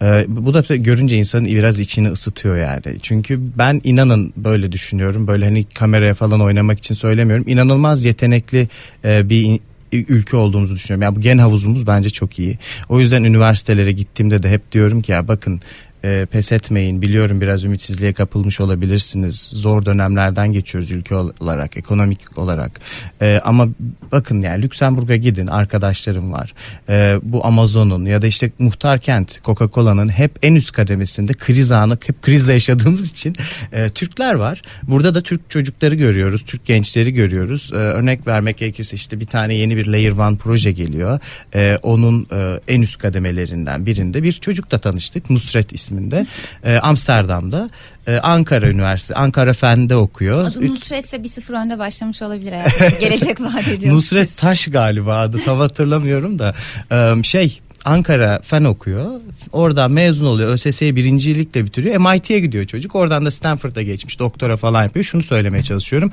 E, 0.02 0.24
bu 0.28 0.54
da 0.54 0.76
görünce 0.76 1.16
insanın 1.16 1.44
biraz 1.46 1.80
içini 1.80 2.10
ısıtıyor 2.10 2.56
yani. 2.56 3.00
Çünkü 3.02 3.40
ben 3.58 3.80
inanın 3.84 4.32
böyle 4.36 4.72
düşünüyorum. 4.72 5.26
Böyle 5.26 5.44
hani 5.44 5.64
kameraya 5.64 6.14
falan 6.14 6.40
oynamak 6.40 6.78
için 6.78 6.94
söylemiyorum. 6.94 7.44
İnanılmaz 7.48 8.04
yetenekli 8.04 8.68
e, 9.04 9.28
bir 9.28 9.60
ülke 9.92 10.36
olduğumuzu 10.36 10.74
düşünüyorum. 10.74 11.02
Ya 11.02 11.16
bu 11.16 11.20
gen 11.20 11.38
havuzumuz 11.38 11.86
bence 11.86 12.10
çok 12.10 12.38
iyi. 12.38 12.58
O 12.88 13.00
yüzden 13.00 13.24
üniversitelere 13.24 13.92
gittiğimde 13.92 14.42
de 14.42 14.50
hep 14.50 14.72
diyorum 14.72 15.02
ki 15.02 15.12
ya 15.12 15.28
bakın 15.28 15.60
e, 16.04 16.26
pes 16.30 16.52
etmeyin. 16.52 17.02
Biliyorum 17.02 17.40
biraz 17.40 17.64
ümitsizliğe 17.64 18.12
kapılmış 18.12 18.60
olabilirsiniz. 18.60 19.50
Zor 19.54 19.84
dönemlerden 19.84 20.52
geçiyoruz 20.52 20.90
ülke 20.90 21.14
olarak, 21.14 21.76
ekonomik 21.76 22.38
olarak. 22.38 22.80
E, 23.22 23.40
ama 23.44 23.68
bakın 24.12 24.42
yani 24.42 24.62
Lüksemburg'a 24.62 25.16
gidin 25.16 25.46
arkadaşlarım 25.46 26.32
var. 26.32 26.54
E, 26.88 27.18
bu 27.22 27.46
Amazon'un 27.46 28.06
ya 28.06 28.22
da 28.22 28.26
işte 28.26 28.50
Muhtar 28.58 28.98
Kent, 28.98 29.40
Coca-Cola'nın 29.44 30.08
hep 30.08 30.32
en 30.42 30.54
üst 30.54 30.72
kademesinde 30.72 31.32
kriz 31.32 31.72
anı, 31.72 31.98
hep 32.06 32.22
krizle 32.22 32.52
yaşadığımız 32.52 33.10
için 33.10 33.36
e, 33.72 33.88
Türkler 33.88 34.34
var. 34.34 34.62
Burada 34.82 35.14
da 35.14 35.20
Türk 35.20 35.50
çocukları 35.50 35.94
görüyoruz, 35.94 36.44
Türk 36.44 36.64
gençleri 36.64 37.12
görüyoruz. 37.12 37.70
E, 37.72 37.76
örnek 37.76 38.26
vermek 38.26 38.58
gerekirse 38.58 38.96
işte 38.96 39.20
bir 39.20 39.26
tane 39.26 39.54
yeni 39.54 39.76
bir 39.76 39.86
Layer 39.86 40.12
One 40.12 40.36
proje 40.36 40.72
geliyor. 40.72 41.20
E, 41.54 41.78
onun 41.82 42.26
e, 42.32 42.60
en 42.68 42.82
üst 42.82 42.98
kademelerinden 42.98 43.86
birinde 43.86 44.22
bir 44.22 44.32
çocukla 44.32 44.78
tanıştık. 44.78 45.30
Nusret 45.30 45.72
isminde. 45.90 46.26
E, 46.64 46.76
Amsterdam'da. 46.76 47.70
E, 48.06 48.16
Ankara 48.16 48.68
Üniversitesi, 48.68 49.18
Ankara 49.20 49.52
Fen'de 49.52 49.96
okuyor. 49.96 50.44
Adı 50.44 50.66
Nusret'se 50.66 51.22
bir 51.22 51.28
sıfır 51.28 51.54
önde 51.54 51.78
başlamış 51.78 52.22
olabilir 52.22 52.52
hayatım. 52.52 52.98
Gelecek 53.00 53.40
vaat 53.40 53.68
ediyor. 53.68 53.94
Nusret 53.94 54.36
Taş 54.36 54.66
galiba 54.66 55.18
adı 55.18 55.38
tam 55.44 55.58
hatırlamıyorum 55.58 56.38
da 56.38 56.54
Ee, 56.92 57.22
şey 57.22 57.60
Ankara 57.84 58.40
fen 58.42 58.64
okuyor. 58.64 59.20
Oradan 59.52 59.90
mezun 59.90 60.26
oluyor. 60.26 60.52
ÖSS'yi 60.52 60.96
birincilikle 60.96 61.64
bitiriyor. 61.64 62.12
MIT'ye 62.12 62.40
gidiyor 62.40 62.66
çocuk. 62.66 62.94
Oradan 62.94 63.26
da 63.26 63.30
Stanford'a 63.30 63.82
geçmiş. 63.82 64.18
Doktora 64.18 64.56
falan 64.56 64.82
yapıyor. 64.82 65.04
Şunu 65.04 65.22
söylemeye 65.22 65.62
çalışıyorum. 65.62 66.12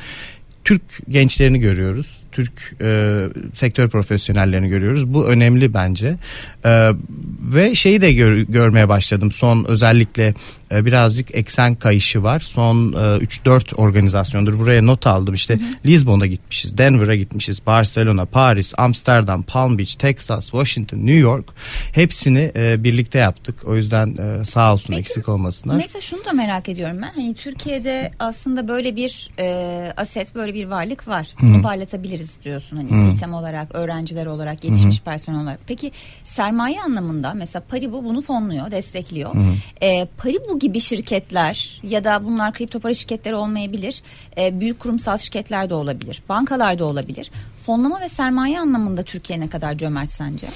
Türk 0.63 0.81
gençlerini 1.09 1.59
görüyoruz. 1.59 2.19
Türk 2.37 2.75
e, 2.81 3.23
sektör 3.53 3.89
profesyonellerini 3.89 4.69
görüyoruz. 4.69 5.13
Bu 5.13 5.25
önemli 5.25 5.73
bence. 5.73 6.17
E, 6.65 6.89
ve 7.41 7.75
şeyi 7.75 8.01
de 8.01 8.13
gör, 8.13 8.37
görmeye 8.37 8.89
başladım. 8.89 9.31
Son 9.31 9.65
özellikle 9.65 10.33
e, 10.71 10.85
birazcık 10.85 11.35
eksen 11.35 11.75
kayışı 11.75 12.23
var. 12.23 12.39
Son 12.39 12.93
e, 12.93 12.95
3-4 12.95 13.75
organizasyondur. 13.75 14.59
Buraya 14.59 14.81
not 14.81 15.07
aldım. 15.07 15.33
İşte 15.33 15.53
hı 15.53 15.59
hı. 15.59 15.63
Lisbon'a 15.85 16.25
gitmişiz, 16.25 16.77
Denver'a 16.77 17.15
gitmişiz, 17.15 17.65
Barcelona, 17.65 18.25
Paris, 18.25 18.73
Amsterdam, 18.77 19.43
Palm 19.43 19.77
Beach, 19.77 19.95
Texas, 19.95 20.45
Washington, 20.45 20.97
New 20.97 21.19
York. 21.19 21.45
Hepsini 21.91 22.51
e, 22.55 22.83
birlikte 22.83 23.19
yaptık. 23.19 23.55
O 23.65 23.75
yüzden 23.75 24.17
e, 24.17 24.45
sağ 24.45 24.73
olsun 24.73 24.87
Peki, 24.87 24.99
eksik 24.99 25.29
olmasınlar. 25.29 25.75
Mesela 25.75 26.01
şunu 26.01 26.25
da 26.25 26.33
merak 26.33 26.69
ediyorum 26.69 26.97
ben. 27.01 27.11
Hani 27.15 27.33
Türkiye'de 27.33 28.11
aslında 28.19 28.67
böyle 28.67 28.95
bir 28.95 29.29
e, 29.39 29.93
aset, 29.97 30.35
böyle 30.35 30.53
bir 30.53 30.65
varlık 30.65 31.07
var. 31.07 31.27
Bunu 31.41 31.61
parlatabiliriz 31.61 32.26
diyorsun. 32.43 32.77
Hani 32.77 32.89
sistem 33.09 33.33
olarak, 33.33 33.75
öğrenciler 33.75 34.25
olarak, 34.25 34.63
yetişmiş 34.63 34.99
hı. 34.99 35.03
personel 35.03 35.41
olarak. 35.41 35.59
Peki 35.67 35.91
sermaye 36.23 36.81
anlamında 36.81 37.33
mesela 37.33 37.63
Paribu 37.69 38.03
bunu 38.03 38.21
fonluyor, 38.21 38.71
destekliyor. 38.71 39.31
E, 39.81 40.05
Paribu 40.17 40.59
gibi 40.59 40.79
şirketler 40.79 41.81
ya 41.83 42.03
da 42.03 42.25
bunlar 42.25 42.53
kripto 42.53 42.79
para 42.79 42.93
şirketleri 42.93 43.35
olmayabilir. 43.35 44.01
E, 44.37 44.59
büyük 44.59 44.79
kurumsal 44.79 45.17
şirketler 45.17 45.69
de 45.69 45.73
olabilir. 45.73 46.21
Bankalar 46.29 46.79
da 46.79 46.85
olabilir. 46.85 47.31
Fonlama 47.67 48.01
ve 48.01 48.09
sermaye 48.09 48.59
anlamında 48.59 49.03
Türkiye 49.03 49.39
ne 49.39 49.49
kadar 49.49 49.77
cömert 49.77 50.11
sence? 50.11 50.47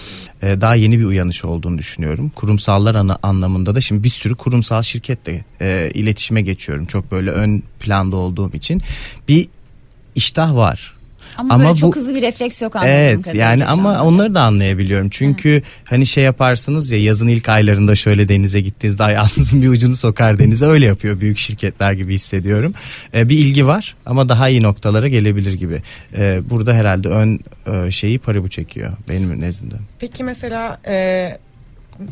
Ee, 0.43 0.61
daha 0.61 0.75
yeni 0.75 0.99
bir 0.99 1.05
uyanış 1.05 1.45
olduğunu 1.45 1.77
düşünüyorum. 1.77 2.29
Kurumsallar 2.29 2.95
ana, 2.95 3.17
anlamında 3.23 3.75
da 3.75 3.81
şimdi 3.81 4.03
bir 4.03 4.09
sürü 4.09 4.35
kurumsal 4.35 4.81
şirketle 4.81 5.45
e, 5.61 5.91
iletişime 5.93 6.41
geçiyorum. 6.41 6.85
Çok 6.85 7.11
böyle 7.11 7.31
ön 7.31 7.63
planda 7.79 8.15
olduğum 8.15 8.51
için 8.53 8.81
bir 9.27 9.47
iştah 10.15 10.55
var 10.55 11.00
ama, 11.41 11.53
ama 11.53 11.63
böyle 11.63 11.73
bu, 11.73 11.77
çok 11.77 11.95
hızlı 11.95 12.15
bir 12.15 12.21
refleks 12.21 12.61
yok 12.61 12.75
anladığım 12.75 12.91
Evet 12.91 13.33
yani 13.35 13.65
ama 13.65 14.03
onları 14.03 14.35
da 14.35 14.41
anlayabiliyorum. 14.41 15.09
Çünkü 15.09 15.55
Hı. 15.55 15.61
hani 15.83 16.05
şey 16.05 16.23
yaparsınız 16.23 16.91
ya 16.91 17.03
yazın 17.03 17.27
ilk 17.27 17.49
aylarında 17.49 17.95
şöyle 17.95 18.27
denize 18.27 18.61
gittiğinizde 18.61 19.03
ayağınızın 19.03 19.61
bir 19.61 19.67
ucunu 19.67 19.95
sokar 19.95 20.39
denize 20.39 20.65
öyle 20.65 20.85
yapıyor 20.85 21.21
büyük 21.21 21.39
şirketler 21.39 21.91
gibi 21.91 22.13
hissediyorum. 22.13 22.73
Ee, 23.13 23.29
bir 23.29 23.37
ilgi 23.37 23.67
var 23.67 23.95
ama 24.05 24.29
daha 24.29 24.49
iyi 24.49 24.63
noktalara 24.63 25.07
gelebilir 25.07 25.53
gibi. 25.53 25.81
Ee, 26.17 26.41
burada 26.49 26.73
herhalde 26.73 27.07
ön 27.07 27.39
e, 27.67 27.91
şeyi 27.91 28.19
Paribu 28.19 28.49
çekiyor 28.49 28.91
benim 29.09 29.41
nezdimde. 29.41 29.75
Peki 29.99 30.23
mesela 30.23 30.79
e, 30.87 31.37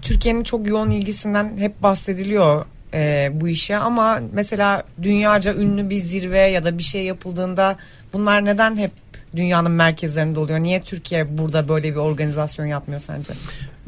Türkiye'nin 0.01 0.43
çok 0.43 0.67
yoğun 0.67 0.89
ilgisinden 0.89 1.57
hep 1.57 1.83
bahsediliyor 1.83 2.65
e, 2.93 3.31
bu 3.33 3.47
işe 3.47 3.77
ama 3.77 4.19
mesela 4.33 4.83
dünyaca 5.01 5.53
ünlü 5.53 5.89
bir 5.89 5.97
zirve 5.97 6.39
ya 6.39 6.65
da 6.65 6.77
bir 6.77 6.83
şey 6.83 7.03
yapıldığında 7.03 7.77
bunlar 8.13 8.45
neden 8.45 8.77
hep 8.77 8.91
dünyanın 9.35 9.71
merkezlerinde 9.71 10.39
oluyor. 10.39 10.59
Niye 10.59 10.81
Türkiye 10.83 11.37
burada 11.37 11.67
böyle 11.67 11.91
bir 11.91 11.99
organizasyon 11.99 12.65
yapmıyor 12.65 13.01
sence? 13.01 13.33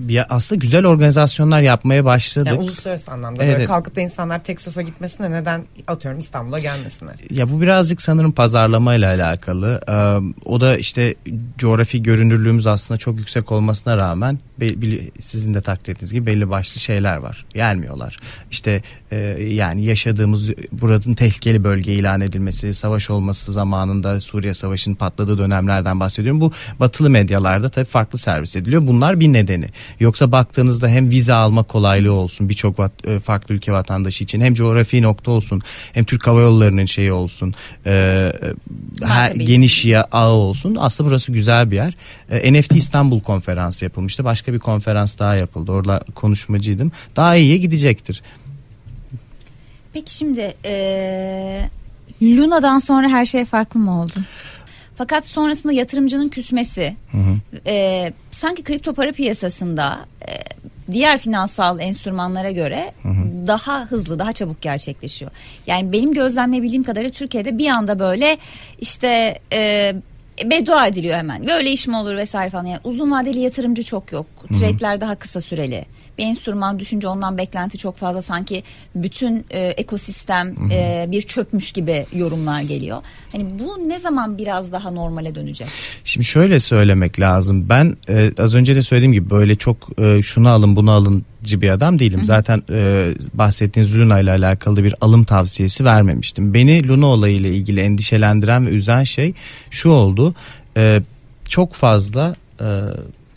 Ya 0.08 0.26
aslında 0.30 0.60
güzel 0.60 0.86
organizasyonlar 0.86 1.62
yapmaya 1.62 2.06
başladık. 2.06 2.48
Yani 2.48 2.60
uluslararası 2.60 3.12
anlamda 3.12 3.44
evet. 3.44 3.54
böyle 3.54 3.66
kalkıp 3.66 3.96
da 3.96 4.02
insanlar 4.02 4.44
Teksas'a 4.44 4.82
gitmesine 4.82 5.32
neden 5.32 5.66
atıyorum 5.88 6.20
İstanbul'a 6.20 6.60
gelmesinler? 6.60 7.16
Ya 7.30 7.50
bu 7.50 7.62
birazcık 7.62 8.02
sanırım 8.02 8.32
pazarlamayla 8.32 9.10
alakalı. 9.10 9.82
Ee, 9.88 10.50
o 10.50 10.60
da 10.60 10.78
işte 10.78 11.16
coğrafi 11.58 12.04
görünürlüğümüz 12.04 12.68
aslında 12.68 12.98
çok 12.98 13.18
yüksek 13.18 13.52
olmasına 13.52 13.98
rağmen 13.98 14.40
sizin 15.20 15.54
de 15.54 15.62
takdir 15.62 15.94
ettiğiniz 15.94 16.14
gibi 16.14 16.26
belli 16.26 16.50
başlı 16.50 16.80
şeyler 16.80 17.18
var. 17.18 17.46
Gelmiyorlar. 17.54 18.18
İşte 18.52 18.82
e, 19.12 19.18
yani 19.50 19.86
yaşadığımız 19.86 20.50
buranın 20.72 21.14
tehlikeli 21.14 21.64
bölge 21.64 21.94
ilan 21.94 22.22
edilmesi, 22.22 22.74
savaş 22.74 23.10
olması 23.10 23.52
zamanında 23.52 24.22
Suriye 24.22 24.54
Savaşı'nın 24.54 24.96
patladığı 24.96 25.38
dönemlerden 25.38 26.00
bahsediyorum. 26.00 26.42
Bu 26.42 26.52
batılı 26.80 27.10
medyalarda 27.10 27.70
tabii 27.70 27.86
farklı 27.86 28.20
servis 28.20 28.56
ediliyor. 28.56 28.88
Bunlar 28.88 29.20
bir 29.20 29.34
nedeni. 29.34 29.68
Yoksa 30.00 30.32
baktığınızda 30.32 30.88
hem 30.88 31.10
vize 31.10 31.34
alma 31.34 31.64
kolaylığı 31.64 32.14
olsun 32.14 32.50
birçok 32.50 32.80
e, 32.80 33.20
farklı 33.20 33.56
ülke 33.56 33.72
vatandaşı 33.72 34.24
için 34.24 34.42
hem 34.42 34.54
coğrafi 34.54 35.02
nokta 35.02 35.32
olsun 35.32 35.62
hem 35.94 36.04
Türk 36.04 36.28
Hava 36.28 36.42
Yolları'nın 36.42 36.86
şeyi 36.86 37.12
olsun 37.12 37.54
e, 37.86 38.34
her, 39.04 39.32
geniş 39.32 39.86
ya 39.86 40.08
ağı 40.12 40.32
olsun. 40.32 40.78
Aslında 40.80 41.10
burası 41.10 41.32
güzel 41.32 41.72
bir 41.72 41.76
yer. 41.76 41.94
E, 42.30 42.54
NFT 42.54 42.76
İstanbul 42.76 43.20
konferansı 43.20 43.86
yapılmıştı. 43.86 44.24
Başka 44.24 44.54
bir 44.54 44.60
konferans 44.60 45.20
daha 45.20 45.36
yapıldı. 45.36 45.72
Orada 45.72 46.04
konuşmacıydım. 46.16 46.92
Daha 47.16 47.36
iyiye 47.36 47.58
gidecektir. 47.58 48.22
Peki 49.94 50.14
şimdi 50.14 50.54
e, 50.66 51.70
Luna'dan 52.22 52.80
sonra 52.80 53.10
her 53.10 53.26
şey 53.26 53.46
farklı 53.46 53.80
mı 53.80 54.02
oldu? 54.02 54.14
Fakat 55.02 55.26
sonrasında 55.26 55.74
yatırımcının 55.74 56.30
küsmesi 56.30 56.96
hı 57.12 57.18
hı. 57.18 57.38
E, 57.68 58.14
sanki 58.32 58.64
kripto 58.64 58.94
para 58.94 59.12
piyasasında 59.12 60.00
e, 60.28 60.32
diğer 60.92 61.18
finansal 61.18 61.80
enstrümanlara 61.80 62.52
göre 62.52 62.92
hı 63.04 63.10
hı. 63.10 63.48
daha 63.48 63.86
hızlı, 63.86 64.20
daha 64.20 64.34
çabuk 64.34 64.62
gerçekleşiyor. 64.62 65.32
Yani 65.68 65.92
benim 65.92 66.14
gözlemleyebildiğim 66.14 66.84
kadarıyla 66.84 67.12
Türkiye'de 67.12 67.58
bir 67.58 67.68
anda 67.68 68.00
böyle 68.00 68.38
işte 68.80 69.40
e, 69.54 69.94
beddua 70.46 70.88
ediliyor 70.88 71.18
hemen. 71.18 71.48
Böyle 71.48 71.72
iş 71.72 71.88
mi 71.88 71.98
olur 71.98 72.16
vesaire 72.16 72.50
falan. 72.50 72.66
Yani 72.66 72.82
uzun 72.84 73.12
vadeli 73.12 73.40
yatırımcı 73.40 73.84
çok 73.84 74.12
yok. 74.12 74.26
Trade'ler 74.60 75.02
daha 75.02 75.16
kısa 75.16 75.42
süreli 75.42 75.86
bir 76.22 76.26
enstrüman 76.26 76.80
düşünce 76.80 77.08
ondan 77.08 77.38
beklenti 77.38 77.78
çok 77.78 77.98
fazla 77.98 78.22
sanki 78.22 78.64
bütün 78.96 79.46
e, 79.52 79.60
ekosistem 79.60 80.56
e, 80.72 81.06
bir 81.12 81.22
çöpmüş 81.22 81.72
gibi 81.72 82.06
yorumlar 82.14 82.62
geliyor. 82.62 83.02
Hani 83.32 83.46
bu 83.60 83.90
ne 83.90 84.00
zaman 84.00 84.38
biraz 84.38 84.72
daha 84.72 84.92
normale 84.92 85.36
dönecek? 85.36 85.68
Şimdi 86.04 86.26
şöyle 86.26 86.60
söylemek 86.60 87.20
lazım. 87.20 87.70
Ben 87.70 87.98
e, 88.10 88.32
az 88.40 88.56
önce 88.56 88.76
de 88.76 88.82
söylediğim 88.82 89.14
gibi 89.14 89.30
böyle 89.30 89.56
çok 89.56 90.00
e, 90.00 90.22
şunu 90.22 90.50
alın 90.50 90.76
bunu 90.76 90.92
alın 90.92 91.26
bir 91.46 91.70
adam 91.70 92.00
değilim. 92.00 92.20
Hı 92.20 92.22
hı. 92.22 92.26
Zaten 92.26 92.62
e, 92.70 93.10
bahsettiğiniz 93.34 93.96
Luna 93.96 94.20
ile 94.20 94.32
alakalı 94.32 94.84
bir 94.84 94.96
alım 95.02 95.24
tavsiyesi 95.24 95.86
vermemiştim. 95.86 96.54
Beni 96.54 96.88
Luna 96.88 97.06
olayı 97.06 97.36
ile 97.36 97.50
ilgili 97.56 97.82
endişelendiren 97.82 98.68
ve 98.68 98.70
üzen 98.70 99.04
şey 99.04 99.34
şu 99.72 99.90
oldu. 99.90 100.36
E, 100.78 101.02
çok 101.50 101.74
fazla 101.74 102.36
e, 102.62 102.66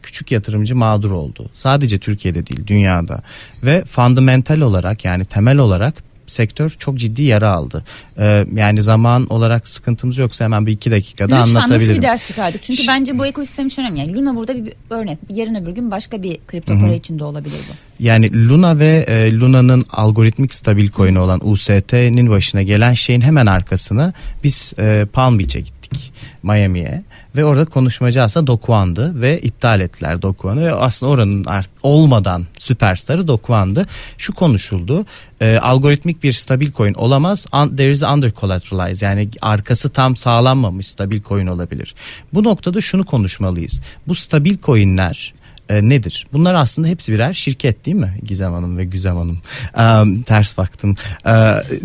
küçük 0.05 0.33
yatırımcı 0.33 0.77
mağdur 0.77 1.11
oldu. 1.11 1.51
Sadece 1.55 1.99
Türkiye'de 1.99 2.47
değil 2.47 2.67
dünyada 2.67 3.23
ve 3.63 3.85
fundamental 3.85 4.61
olarak 4.61 5.05
yani 5.05 5.25
temel 5.25 5.59
olarak 5.59 5.95
sektör 6.27 6.71
çok 6.79 6.99
ciddi 6.99 7.23
yara 7.23 7.51
aldı. 7.51 7.85
Ee, 8.19 8.47
yani 8.55 8.83
zaman 8.83 9.27
olarak 9.27 9.69
sıkıntımız 9.69 10.19
yoksa 10.19 10.45
hemen 10.45 10.67
bir 10.67 10.73
iki 10.73 10.91
dakikada 10.91 11.37
Lütfen, 11.37 11.55
anlatabilirim. 11.55 11.81
Lütfen 11.81 11.93
nasıl 11.93 12.03
bir 12.03 12.09
ders 12.09 12.27
çıkardık? 12.27 12.63
Çünkü 12.63 12.83
Ş- 12.83 12.89
bence 12.89 13.19
bu 13.19 13.27
ekosistem 13.27 13.67
için 13.67 13.83
önemli. 13.83 13.99
Yani 14.01 14.15
Luna 14.15 14.37
burada 14.37 14.65
bir 14.65 14.73
örnek. 14.91 15.19
Yarın 15.31 15.55
öbür 15.55 15.73
gün 15.73 15.91
başka 15.91 16.23
bir 16.23 16.39
kripto 16.47 16.81
para 16.81 16.95
içinde 16.95 17.25
olabilir 17.25 17.57
bu. 17.71 18.05
Yani 18.05 18.49
Luna 18.49 18.79
ve 18.79 19.05
e, 19.09 19.33
Luna'nın 19.39 19.85
algoritmik 19.91 20.55
stabil 20.55 20.91
coin'i 20.91 21.19
olan 21.19 21.49
UST'nin 21.49 22.31
başına 22.31 22.63
gelen 22.63 22.93
şeyin 22.93 23.21
hemen 23.21 23.47
arkasına 23.47 24.13
biz 24.45 24.75
e, 24.79 25.07
Palm 25.13 25.39
Beach'e 25.39 25.61
gittik. 25.61 26.13
Miami'ye 26.43 27.03
ve 27.37 27.45
orada 27.45 27.65
konuşmacı 27.65 28.23
aslında 28.23 28.47
Dokuan'dı 28.47 29.21
ve 29.21 29.41
iptal 29.41 29.81
ettiler 29.81 30.23
Dokuan'ı 30.23 30.65
ve 30.65 30.73
aslında 30.73 31.13
oranın 31.13 31.45
art, 31.45 31.71
olmadan 31.83 32.47
süperstarı 32.57 33.29
Dokuan'dı. 33.29 33.87
Şu 34.19 34.35
konuşuldu 34.35 35.07
e, 35.41 35.59
algoritmik 35.59 36.23
bir 36.23 36.33
stabil 36.33 36.73
coin 36.73 36.95
olamaz 36.95 37.47
un, 37.53 37.77
there 37.77 37.91
is 37.91 38.03
under 38.03 38.33
collateralize 38.41 39.07
yani 39.07 39.29
arkası 39.43 39.91
tam 39.91 40.17
sağlanmamış 40.17 40.89
stabil 40.89 41.23
coin 41.23 41.47
olabilir. 41.47 41.95
Bu 42.35 42.45
noktada 42.45 42.81
şunu 42.81 43.05
konuşmalıyız 43.05 43.81
bu 44.09 44.15
stabil 44.15 44.59
coinler 44.59 45.35
e, 45.69 45.89
nedir? 45.89 46.27
Bunlar 46.33 46.55
aslında 46.55 46.89
hepsi 46.89 47.13
birer 47.13 47.33
şirket 47.33 47.87
değil 47.87 47.97
mi 47.97 48.19
Gizem 48.23 48.53
Hanım 48.53 48.79
ve 48.79 48.85
Güzem 48.85 49.17
Hanım? 49.17 49.39
Um, 49.79 50.23
ters 50.23 50.59
baktım. 50.59 50.97
Uh, 51.27 51.31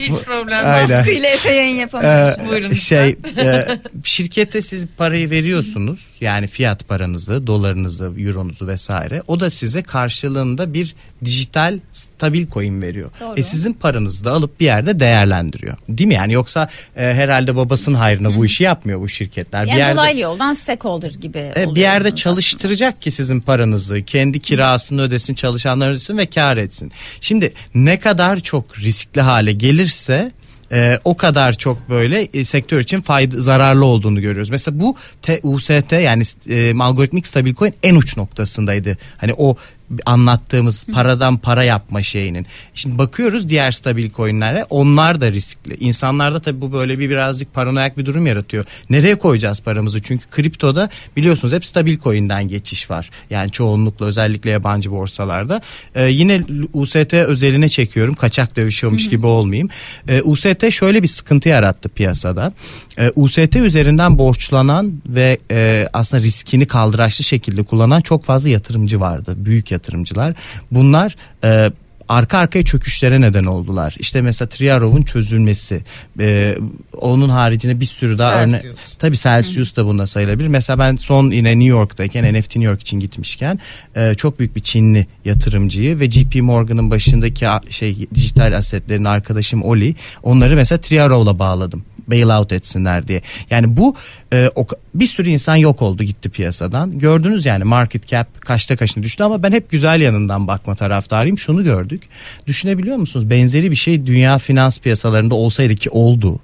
Hiç 0.00 0.12
problem. 0.24 0.64
Baskıyla 0.64 1.28
Efe 1.28 1.54
yayın 1.54 1.76
yapamıyoruz. 1.76 2.38
Uh, 2.38 2.48
Buyurun. 2.48 2.72
Şey, 2.72 3.16
e, 3.38 3.78
şirkete 4.04 4.62
siz 4.62 4.86
parayı 4.96 5.30
veriyorsunuz. 5.30 6.06
Yani 6.20 6.46
fiyat 6.46 6.88
paranızı, 6.88 7.46
dolarınızı, 7.46 8.12
euronuzu 8.18 8.66
vesaire. 8.66 9.22
O 9.26 9.40
da 9.40 9.50
size 9.50 9.82
karşılığında 9.82 10.74
bir 10.74 10.94
dijital 11.24 11.78
stabil 11.92 12.46
coin 12.46 12.82
veriyor. 12.82 13.10
Doğru. 13.20 13.34
E 13.36 13.42
sizin 13.42 13.72
paranızı 13.72 14.24
da 14.24 14.32
alıp 14.32 14.60
bir 14.60 14.64
yerde 14.64 15.00
değerlendiriyor. 15.00 15.76
Değil 15.88 16.08
mi? 16.08 16.14
Yani 16.14 16.32
yoksa 16.32 16.68
e, 16.96 17.00
herhalde 17.00 17.56
babasının 17.56 17.96
hayrına 17.96 18.36
bu 18.36 18.46
işi 18.46 18.64
yapmıyor 18.64 19.00
bu 19.00 19.08
şirketler. 19.08 19.64
Yani 19.64 19.72
bir 19.72 19.78
yerde, 19.78 19.94
dolaylı 19.94 20.20
yoldan 20.20 20.54
stakeholder 20.54 21.10
gibi 21.10 21.38
e, 21.56 21.74
Bir 21.74 21.80
yerde 21.80 22.11
çalıştıracak 22.16 22.88
aslında. 22.88 23.00
ki 23.00 23.10
sizin 23.10 23.40
paranızı. 23.40 24.02
Kendi 24.02 24.40
kirasını 24.40 25.02
ödesin, 25.02 25.34
çalışanlar 25.34 25.90
ödesin 25.90 26.18
ve 26.18 26.26
kar 26.26 26.56
etsin. 26.56 26.92
Şimdi 27.20 27.52
ne 27.74 28.00
kadar 28.00 28.40
çok 28.40 28.78
riskli 28.78 29.20
hale 29.20 29.52
gelirse 29.52 30.32
e, 30.72 30.98
o 31.04 31.16
kadar 31.16 31.52
çok 31.52 31.88
böyle 31.88 32.22
e, 32.22 32.44
sektör 32.44 32.80
için 32.80 33.00
fayda 33.00 33.40
zararlı 33.40 33.84
olduğunu 33.84 34.20
görüyoruz. 34.20 34.50
Mesela 34.50 34.80
bu 34.80 34.96
T, 35.22 35.40
UST 35.42 35.92
yani 35.92 36.22
e, 36.48 36.78
algoritmik 36.78 37.26
stabil 37.26 37.54
coin 37.54 37.74
en 37.82 37.94
uç 37.94 38.16
noktasındaydı. 38.16 38.98
Hani 39.16 39.34
o 39.36 39.56
anlattığımız 40.06 40.86
paradan 40.92 41.38
para 41.38 41.64
yapma 41.64 42.02
şeyinin. 42.02 42.46
Şimdi 42.74 42.98
bakıyoruz 42.98 43.48
diğer 43.48 43.70
stabil 43.70 44.10
coinlere 44.10 44.66
onlar 44.70 45.20
da 45.20 45.32
riskli. 45.32 45.74
İnsanlarda 45.74 46.40
tabii 46.40 46.60
bu 46.60 46.72
böyle 46.72 46.98
bir 46.98 47.10
birazcık 47.10 47.54
paranoyak 47.54 47.98
bir 47.98 48.06
durum 48.06 48.26
yaratıyor. 48.26 48.64
Nereye 48.90 49.14
koyacağız 49.14 49.60
paramızı? 49.60 50.02
Çünkü 50.02 50.26
kriptoda 50.26 50.88
biliyorsunuz 51.16 51.54
hep 51.54 51.64
stabil 51.64 51.98
coin'den 51.98 52.48
geçiş 52.48 52.90
var. 52.90 53.10
Yani 53.30 53.50
çoğunlukla 53.50 54.06
özellikle 54.06 54.50
yabancı 54.50 54.90
borsalarda. 54.90 55.60
Ee, 55.94 56.08
yine 56.08 56.40
UST 56.72 57.14
özeline 57.14 57.68
çekiyorum. 57.68 58.14
Kaçak 58.14 58.56
dövüşüyormuş 58.56 59.08
gibi 59.08 59.26
olmayayım. 59.26 59.68
Ee, 60.08 60.22
UST 60.22 60.70
şöyle 60.70 61.02
bir 61.02 61.08
sıkıntı 61.08 61.48
yarattı 61.48 61.88
piyasada. 61.88 62.52
Ee, 62.98 63.10
UST 63.16 63.56
üzerinden 63.56 64.18
borçlanan 64.18 64.92
ve 65.06 65.38
e, 65.50 65.88
aslında 65.92 66.22
riskini 66.22 66.66
kaldıraçlı 66.66 67.24
şekilde 67.24 67.62
kullanan 67.62 68.00
çok 68.00 68.24
fazla 68.24 68.48
yatırımcı 68.48 69.00
vardı. 69.00 69.34
Büyük 69.36 69.70
yatırımcılar. 69.82 70.34
Bunlar 70.70 71.16
e, 71.44 71.70
arka 72.08 72.38
arkaya 72.38 72.64
çöküşlere 72.64 73.20
neden 73.20 73.44
oldular. 73.44 73.96
İşte 73.98 74.20
mesela 74.20 74.48
Triarov'un 74.48 75.02
çözülmesi. 75.02 75.82
E, 76.20 76.56
onun 77.00 77.28
haricinde 77.28 77.80
bir 77.80 77.86
sürü 77.86 78.18
daha 78.18 78.42
örnek. 78.42 78.64
Tabii 78.98 79.16
Celsius 79.16 79.76
da 79.76 79.86
bunda 79.86 80.06
sayılabilir. 80.06 80.48
Mesela 80.48 80.78
ben 80.78 80.96
son 80.96 81.30
yine 81.30 81.50
New 81.50 81.64
York'tayken 81.64 82.34
NFT 82.34 82.56
New 82.56 82.64
York 82.70 82.80
için 82.80 83.00
gitmişken 83.00 83.60
e, 83.96 84.14
çok 84.14 84.38
büyük 84.38 84.56
bir 84.56 84.60
Çinli 84.60 85.06
yatırımcıyı 85.24 86.00
ve 86.00 86.10
JP 86.10 86.34
Morgan'ın 86.34 86.90
başındaki 86.90 87.46
şey 87.70 88.08
dijital 88.14 88.56
asetlerin 88.56 89.04
arkadaşım 89.04 89.62
Oli 89.62 89.94
onları 90.22 90.56
mesela 90.56 90.80
Triarov'la 90.80 91.38
bağladım 91.38 91.84
bailout 92.08 92.52
etsinler 92.52 93.08
diye. 93.08 93.22
Yani 93.50 93.76
bu 93.76 93.94
e, 94.32 94.50
o, 94.54 94.66
bir 94.94 95.06
sürü 95.06 95.28
insan 95.28 95.56
yok 95.56 95.82
oldu 95.82 96.02
gitti 96.02 96.30
piyasadan. 96.30 96.98
Gördünüz 96.98 97.46
yani 97.46 97.64
market 97.64 98.06
cap 98.06 98.40
kaçta 98.40 98.76
kaçına 98.76 99.04
düştü 99.04 99.24
ama 99.24 99.42
ben 99.42 99.52
hep 99.52 99.70
güzel 99.70 100.00
yanından 100.00 100.46
bakma 100.46 100.74
taraftarıyım. 100.74 101.38
Şunu 101.38 101.64
gördük. 101.64 102.02
Düşünebiliyor 102.46 102.96
musunuz? 102.96 103.30
Benzeri 103.30 103.70
bir 103.70 103.76
şey 103.76 104.06
dünya 104.06 104.38
finans 104.38 104.78
piyasalarında 104.78 105.34
olsaydı 105.34 105.74
ki 105.74 105.90
oldu. 105.90 106.40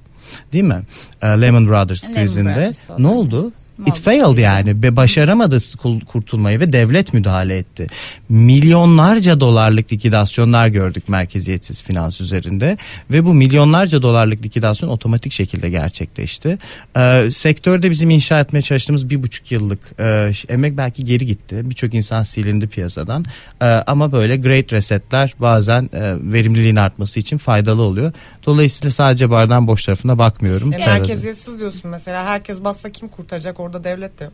Değil 0.53 0.65
mi? 0.65 0.83
E, 1.23 1.27
Lehman 1.27 1.69
Brothers 1.69 2.05
Lehman 2.05 2.17
krizinde 2.17 2.49
Brothers 2.49 2.91
oldu. 2.91 3.03
ne 3.03 3.07
oldu? 3.07 3.53
It 3.87 4.00
failed 4.00 4.38
yani 4.38 4.82
ve 4.82 4.97
başaramadı 4.97 5.58
kurtulmayı 6.06 6.61
ve 6.61 6.73
devlet 6.73 7.14
müdahale 7.14 7.58
etti. 7.58 7.87
Milyonlarca 8.28 9.40
dolarlık 9.40 9.92
likidasyonlar 9.92 10.68
gördük 10.68 11.08
merkeziyetsiz 11.08 11.82
finans 11.82 12.20
üzerinde 12.20 12.76
ve 13.11 13.25
bu 13.25 13.35
milyonlarca 13.35 14.02
dolarlık 14.02 14.44
likidasyon 14.44 14.88
otomatik 14.88 15.32
şekilde 15.32 15.70
gerçekleşti. 15.70 16.58
Ee, 16.97 17.28
sektörde 17.30 17.90
bizim 17.90 18.11
inşa 18.11 18.40
etmeye 18.40 18.62
çalıştığımız 18.62 19.11
bir 19.11 19.23
buçuk 19.23 19.52
yıllık 19.52 19.80
e, 20.00 20.32
emek 20.49 20.76
belki 20.76 21.04
geri 21.04 21.26
gitti. 21.26 21.61
Birçok 21.70 21.94
insan 21.94 22.23
silindi 22.23 22.66
piyasadan 22.66 23.25
Ee, 23.62 23.64
ama 23.64 24.12
böyle 24.12 24.37
great 24.37 24.73
resetler 24.73 25.35
bazen 25.38 25.82
e, 25.92 26.14
verimliliğin 26.32 26.76
artması 26.76 27.20
için 27.20 27.38
faydalı 27.38 27.82
oluyor. 27.82 28.12
Dolayısıyla 28.47 28.90
sadece 28.90 29.30
bardağın 29.30 29.66
boş 29.66 29.85
tarafına 29.85 30.18
bakmıyorum. 30.18 30.73
E, 30.73 30.76
merkeziyetsiz 30.76 31.61
diyorsun 31.61 31.90
mesela. 31.90 32.25
Herkes 32.25 32.64
bassa 32.64 32.88
kim 32.88 33.08
kurtaracak 33.08 33.61
orada 33.61 33.68
devlet 33.85 34.19
de 34.21 34.25
yok. 34.25 34.33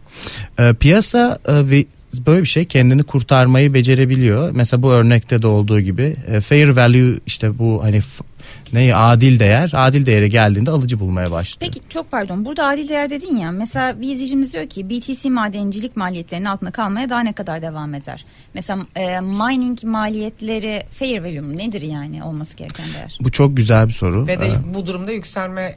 Ee, 0.58 0.74
piyasa 0.74 1.38
e, 1.48 1.70
ve 1.70 1.84
böyle 2.26 2.42
bir 2.42 2.46
şey 2.48 2.64
kendini 2.64 3.02
kurtarmayı 3.02 3.74
becerebiliyor. 3.74 4.50
Mesela 4.54 4.82
bu 4.82 4.92
örnekte 4.92 5.42
de 5.42 5.46
olduğu 5.46 5.80
gibi 5.80 6.16
e, 6.26 6.40
fair 6.40 6.68
value 6.68 7.18
işte 7.26 7.58
bu 7.58 7.82
hani 7.82 8.00
f- 8.00 8.24
ne 8.72 8.94
adil 8.94 9.38
değer 9.40 9.70
adil 9.74 10.06
değere 10.06 10.28
geldiğinde 10.28 10.70
alıcı 10.70 11.00
bulmaya 11.00 11.30
başlıyor. 11.30 11.72
Peki 11.72 11.88
çok 11.88 12.10
pardon 12.10 12.44
burada 12.44 12.66
adil 12.66 12.88
değer 12.88 13.10
dedin 13.10 13.36
ya 13.36 13.50
mesela 13.52 14.00
bir 14.00 14.12
izleyicimiz 14.12 14.52
diyor 14.52 14.66
ki 14.66 14.90
BTC 14.90 15.30
madencilik 15.30 15.96
maliyetlerinin 15.96 16.44
altında 16.46 16.70
kalmaya 16.70 17.08
daha 17.10 17.20
ne 17.20 17.32
kadar 17.32 17.62
devam 17.62 17.94
eder? 17.94 18.24
Mesela 18.54 18.78
e, 18.96 19.20
mining 19.20 19.84
maliyetleri 19.84 20.82
fair 20.90 21.18
value 21.22 21.56
nedir 21.56 21.82
yani 21.82 22.24
olması 22.24 22.56
gereken 22.56 22.86
değer? 22.98 23.18
Bu 23.20 23.30
çok 23.30 23.56
güzel 23.56 23.86
bir 23.88 23.92
soru. 23.92 24.26
Ve 24.26 24.40
de 24.40 24.46
Ee, 24.46 24.74
bu 24.74 24.86
durumda 24.86 25.12
yükselme 25.12 25.76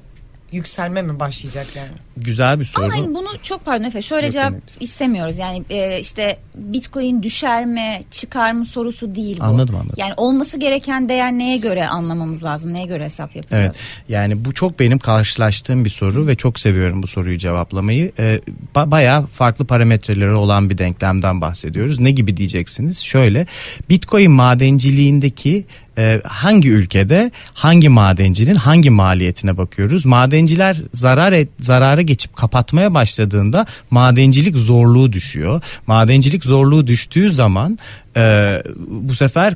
yükselme 0.52 1.02
mi 1.02 1.20
başlayacak 1.20 1.68
yani? 1.76 1.90
güzel 2.18 2.60
bir 2.60 2.66
soru. 2.66 2.86
Ama 2.86 2.94
hani 2.94 3.16
bunu 3.16 3.28
çok 3.44 3.66
pardon 3.66 3.84
Efe 3.84 4.02
şöyle 4.02 4.26
Yok, 4.26 4.34
cevap 4.34 4.48
önemli 4.48 4.62
istemiyoruz. 4.80 5.38
Yani 5.38 5.64
e, 5.70 6.00
işte 6.00 6.38
bitcoin 6.56 7.24
düşer 7.24 7.66
mi 7.66 8.02
çıkar 8.12 8.52
mı 8.52 8.66
sorusu 8.66 9.16
değil 9.16 9.40
bu. 9.40 9.44
Anladım, 9.44 9.76
anladım. 9.76 9.96
Yani 9.98 10.14
olması 10.18 10.60
gereken 10.60 11.10
değer 11.10 11.32
neye 11.32 11.58
göre 11.58 11.88
anlamamız 11.88 12.46
lazım? 12.46 12.74
Neye 12.74 12.86
göre 12.86 13.04
hesap 13.04 13.36
yapacağız? 13.36 13.62
Evet 13.64 13.76
yani 14.10 14.46
bu 14.46 14.54
çok 14.54 14.80
benim 14.80 15.00
karşılaştığım 15.00 15.86
bir 15.86 15.90
soru 15.90 16.28
ve 16.28 16.36
çok 16.36 16.60
seviyorum 16.60 17.04
bu 17.04 17.08
soruyu 17.08 17.38
cevaplamayı. 17.38 18.12
Ee, 18.20 18.40
ba- 18.76 18.92
bayağı 18.92 19.26
farklı 19.26 19.66
parametreleri 19.66 20.34
olan 20.34 20.70
bir 20.70 20.78
denklemden 20.78 21.42
bahsediyoruz. 21.42 22.00
Ne 22.00 22.12
gibi 22.12 22.38
diyeceksiniz? 22.38 23.00
Şöyle 23.00 23.46
Bitcoin 23.90 24.32
madenciliğindeki 24.32 25.66
e, 25.98 26.22
hangi 26.26 26.70
ülkede 26.70 27.32
hangi 27.54 27.90
madencinin 27.90 28.56
hangi 28.56 28.90
maliyetine 28.90 29.58
bakıyoruz? 29.58 30.06
Madenciler 30.06 30.82
zarar 30.94 31.32
et, 31.32 31.50
zarara 31.60 32.02
geçip 32.02 32.36
kapatmaya 32.36 32.94
başladığında 32.94 33.66
madencilik 33.92 34.58
zorluğu 34.58 35.14
düşüyor. 35.14 35.62
Madencilik 35.88 36.46
zorluğu 36.46 36.88
düştüğü 36.88 37.32
zaman 37.32 37.80
e, 38.18 38.64
bu 38.88 39.14
sefer 39.14 39.54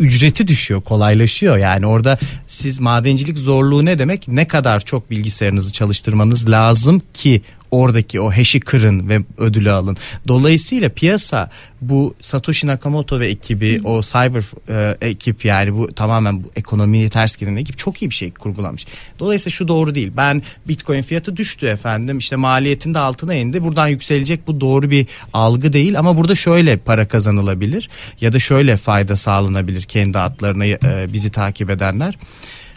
ücreti 0.00 0.46
düşüyor, 0.46 0.82
kolaylaşıyor. 0.82 1.58
Yani 1.58 1.86
orada 1.86 2.18
siz 2.46 2.80
madencilik 2.80 3.38
zorluğu 3.38 3.84
ne 3.84 3.98
demek? 3.98 4.28
Ne 4.28 4.48
kadar 4.48 4.80
çok 4.80 5.10
bilgisayarınızı 5.10 5.72
çalıştırmanız 5.72 6.50
lazım 6.50 7.02
ki 7.14 7.42
oradaki 7.74 8.20
o 8.20 8.30
hash'i 8.30 8.60
kırın 8.60 9.08
ve 9.08 9.20
ödülü 9.38 9.70
alın. 9.70 9.96
Dolayısıyla 10.28 10.88
piyasa 10.88 11.50
bu 11.80 12.14
Satoshi 12.20 12.66
Nakamoto 12.66 13.20
ve 13.20 13.28
ekibi 13.28 13.80
o 13.84 14.02
cyber 14.02 14.44
e, 14.68 14.96
ekip 15.08 15.44
yani 15.44 15.74
bu 15.74 15.92
tamamen 15.92 16.44
bu 16.44 16.50
ekonomiyi 16.56 17.10
ters 17.10 17.36
giren 17.36 17.56
ekip 17.56 17.78
çok 17.78 18.02
iyi 18.02 18.10
bir 18.10 18.14
şey 18.14 18.30
kurgulamış. 18.30 18.86
Dolayısıyla 19.18 19.50
şu 19.50 19.68
doğru 19.68 19.94
değil. 19.94 20.12
Ben 20.16 20.42
Bitcoin 20.68 21.02
fiyatı 21.02 21.36
düştü 21.36 21.66
efendim 21.66 22.18
işte 22.18 22.36
maliyetin 22.36 22.94
de 22.94 22.98
altına 22.98 23.34
indi. 23.34 23.64
Buradan 23.64 23.88
yükselecek 23.88 24.46
bu 24.46 24.60
doğru 24.60 24.90
bir 24.90 25.06
algı 25.32 25.72
değil 25.72 25.98
ama 25.98 26.16
burada 26.16 26.34
şöyle 26.34 26.76
para 26.76 27.08
kazanılabilir 27.08 27.90
ya 28.20 28.32
da 28.32 28.40
şöyle 28.40 28.76
fayda 28.76 29.16
sağlanabilir 29.16 29.83
kendi 29.84 30.18
adlarına 30.18 30.66
e, 30.66 30.78
bizi 31.12 31.30
takip 31.30 31.70
edenler. 31.70 32.18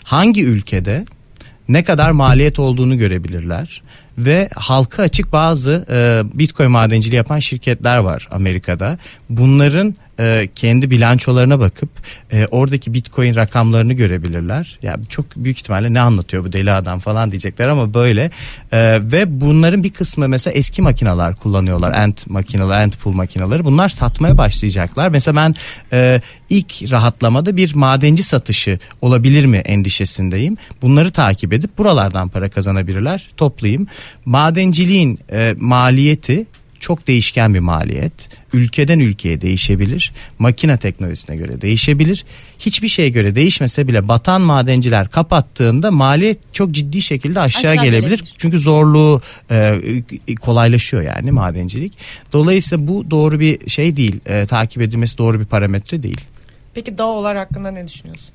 Hangi 0.03 0.43
ülkede 0.43 1.05
ne 1.67 1.83
kadar 1.83 2.11
maliyet 2.11 2.59
olduğunu 2.59 2.97
görebilirler 2.97 3.81
ve 4.17 4.49
halka 4.55 5.03
açık 5.03 5.31
bazı 5.31 5.85
e, 5.89 6.21
Bitcoin 6.39 6.71
madenciliği 6.71 7.17
yapan 7.17 7.39
şirketler 7.39 7.97
var 7.97 8.27
Amerika'da. 8.31 8.97
Bunların 9.29 9.95
e, 10.19 10.49
kendi 10.55 10.91
bilançolarına 10.91 11.59
bakıp 11.59 11.89
e, 12.31 12.45
oradaki 12.51 12.93
Bitcoin 12.93 13.35
rakamlarını 13.35 13.93
görebilirler. 13.93 14.79
Ya 14.81 14.95
çok 15.09 15.25
büyük 15.35 15.59
ihtimalle 15.59 15.93
ne 15.93 15.99
anlatıyor 15.99 16.45
bu 16.45 16.53
deli 16.53 16.71
adam 16.71 16.99
falan 16.99 17.31
diyecekler 17.31 17.67
ama 17.67 17.93
böyle 17.93 18.31
E, 18.71 18.99
ve 19.01 19.41
bunların 19.41 19.83
bir 19.83 19.89
kısmı 19.89 20.27
mesela 20.27 20.53
eski 20.53 20.81
makineler 20.81 21.35
kullanıyorlar. 21.35 21.93
Ant 21.93 22.27
makineler, 22.27 22.81
ant 22.81 22.99
pool 22.99 23.13
makineleri. 23.13 23.65
Bunlar 23.65 23.89
satmaya 23.89 24.37
başlayacaklar. 24.37 25.09
Mesela 25.09 25.35
ben 25.35 25.55
e, 25.93 26.21
ilk 26.49 26.91
rahatlamada 26.91 27.57
bir 27.57 27.75
madenci 27.75 28.23
satışı 28.23 28.79
olabilir 29.01 29.45
mi 29.45 29.57
endişesindeyim. 29.57 30.57
Bunları 30.81 31.11
takip 31.11 31.53
edip 31.53 31.77
buralardan 31.77 32.29
para 32.29 32.49
kazanabilirler. 32.49 33.29
Toplayayım. 33.37 33.87
Madenciliğin 34.25 35.19
e, 35.31 35.55
maliyeti 35.59 36.45
çok 36.79 37.07
değişken 37.07 37.53
bir 37.53 37.59
maliyet. 37.59 38.29
Ülkeden 38.53 38.99
ülkeye 38.99 39.41
değişebilir. 39.41 40.11
Makine 40.39 40.77
teknolojisine 40.77 41.35
göre 41.35 41.61
değişebilir. 41.61 42.25
Hiçbir 42.59 42.87
şeye 42.87 43.09
göre 43.09 43.35
değişmese 43.35 43.87
bile 43.87 44.07
batan 44.07 44.41
madenciler 44.41 45.07
kapattığında 45.07 45.91
maliyet 45.91 46.37
çok 46.53 46.71
ciddi 46.71 47.01
şekilde 47.01 47.39
aşağı, 47.39 47.71
Aşağı 47.71 47.83
gelebilir. 47.85 48.09
gelebilir. 48.09 48.33
Çünkü 48.37 48.59
zorluğu 48.59 49.21
e, 49.51 49.75
kolaylaşıyor 50.41 51.03
yani 51.03 51.31
madencilik. 51.31 51.93
Dolayısıyla 52.33 52.87
bu 52.87 53.11
doğru 53.11 53.39
bir 53.39 53.69
şey 53.69 53.95
değil. 53.95 54.19
E, 54.25 54.45
takip 54.45 54.81
edilmesi 54.81 55.17
doğru 55.17 55.39
bir 55.39 55.45
parametre 55.45 56.03
değil. 56.03 56.21
Peki 56.73 56.97
DAO'lar 56.97 57.37
hakkında 57.37 57.71
ne 57.71 57.87
düşünüyorsun? 57.87 58.29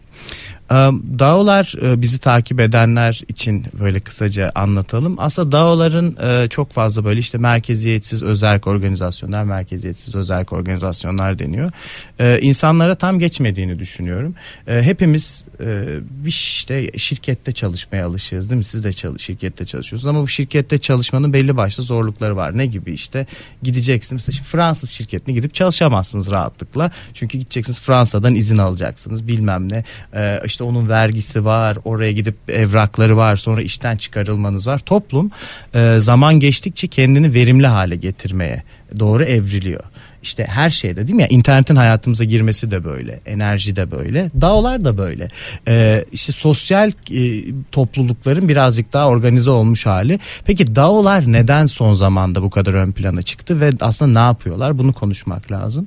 DAO'lar 1.18 1.74
e, 1.82 2.02
bizi 2.02 2.18
takip 2.18 2.60
edenler 2.60 3.22
için 3.28 3.64
böyle 3.80 4.00
kısaca 4.00 4.50
anlatalım. 4.54 5.16
Aslında 5.18 5.52
DAO'ların 5.52 6.16
e, 6.22 6.48
çok 6.48 6.72
fazla 6.72 7.04
böyle 7.04 7.20
işte 7.20 7.38
merkeziyetsiz 7.38 8.22
özerk 8.22 8.66
organizasyonlar, 8.66 9.44
merkeziyetsiz 9.44 10.14
özerk 10.14 10.52
organizasyonlar 10.52 11.38
deniyor. 11.38 11.70
Ee, 12.18 12.38
İnsanlara 12.40 12.94
tam 12.94 13.18
geçmediğini 13.18 13.78
düşünüyorum. 13.78 14.34
Hepimiz 14.66 15.46
e, 15.60 15.98
işte 16.26 16.90
şirkette 16.98 17.52
çalışmaya 17.52 18.06
alışığız 18.06 18.50
değil 18.50 18.58
mi? 18.58 18.64
Siz 18.64 18.84
de 18.84 18.92
şirkette 19.18 19.66
çalışıyorsunuz 19.66 20.06
ama 20.06 20.22
bu 20.22 20.28
şirkette 20.28 20.78
çalışmanın 20.78 21.32
belli 21.32 21.56
başlı 21.56 21.82
zorlukları 21.82 22.36
var. 22.36 22.58
Ne 22.58 22.66
gibi 22.66 22.92
işte 22.92 23.26
gideceksiniz. 23.62 24.24
Şimdi 24.24 24.48
Fransız 24.48 24.90
şirketine 24.90 25.34
gidip 25.34 25.54
çalışamazsınız 25.54 26.30
rahatlıkla. 26.30 26.90
Çünkü 27.14 27.38
gideceksiniz 27.38 27.80
Fransa'dan 27.80 28.34
izin 28.34 28.58
alacaksınız 28.58 29.28
bilmem 29.28 29.72
ne. 29.72 29.84
Ee, 30.14 30.40
işte 30.44 30.64
onun 30.64 30.88
vergisi 30.88 31.44
var 31.44 31.78
oraya 31.84 32.12
gidip 32.12 32.36
evrakları 32.48 33.16
var 33.16 33.36
sonra 33.36 33.62
işten 33.62 33.96
çıkarılmanız 33.96 34.66
var. 34.66 34.78
Toplum 34.78 35.30
e, 35.74 35.94
zaman 35.98 36.40
geçtikçe 36.40 36.86
kendini 36.86 37.34
verimli 37.34 37.66
hale 37.66 37.96
getirmeye 37.96 38.62
doğru 38.98 39.24
evriliyor. 39.24 39.82
işte 40.22 40.44
her 40.44 40.70
şeyde 40.70 41.06
değil 41.06 41.16
mi? 41.16 41.22
Yani 41.22 41.32
internetin 41.32 41.76
hayatımıza 41.76 42.24
girmesi 42.24 42.70
de 42.70 42.84
böyle, 42.84 43.20
enerji 43.26 43.76
de 43.76 43.90
böyle, 43.90 44.30
DAO'lar 44.40 44.84
da 44.84 44.98
böyle. 44.98 45.28
Ee, 45.68 46.04
işte 46.12 46.32
sosyal 46.32 46.92
e, 47.10 47.44
toplulukların 47.72 48.48
birazcık 48.48 48.92
daha 48.92 49.08
organize 49.08 49.50
olmuş 49.50 49.86
hali. 49.86 50.18
Peki 50.44 50.74
DAO'lar 50.74 51.32
neden 51.32 51.66
son 51.66 51.92
zamanda 51.92 52.42
bu 52.42 52.50
kadar 52.50 52.74
ön 52.74 52.92
plana 52.92 53.22
çıktı 53.22 53.60
ve 53.60 53.70
aslında 53.80 54.20
ne 54.20 54.26
yapıyorlar? 54.26 54.78
Bunu 54.78 54.92
konuşmak 54.92 55.52
lazım 55.52 55.86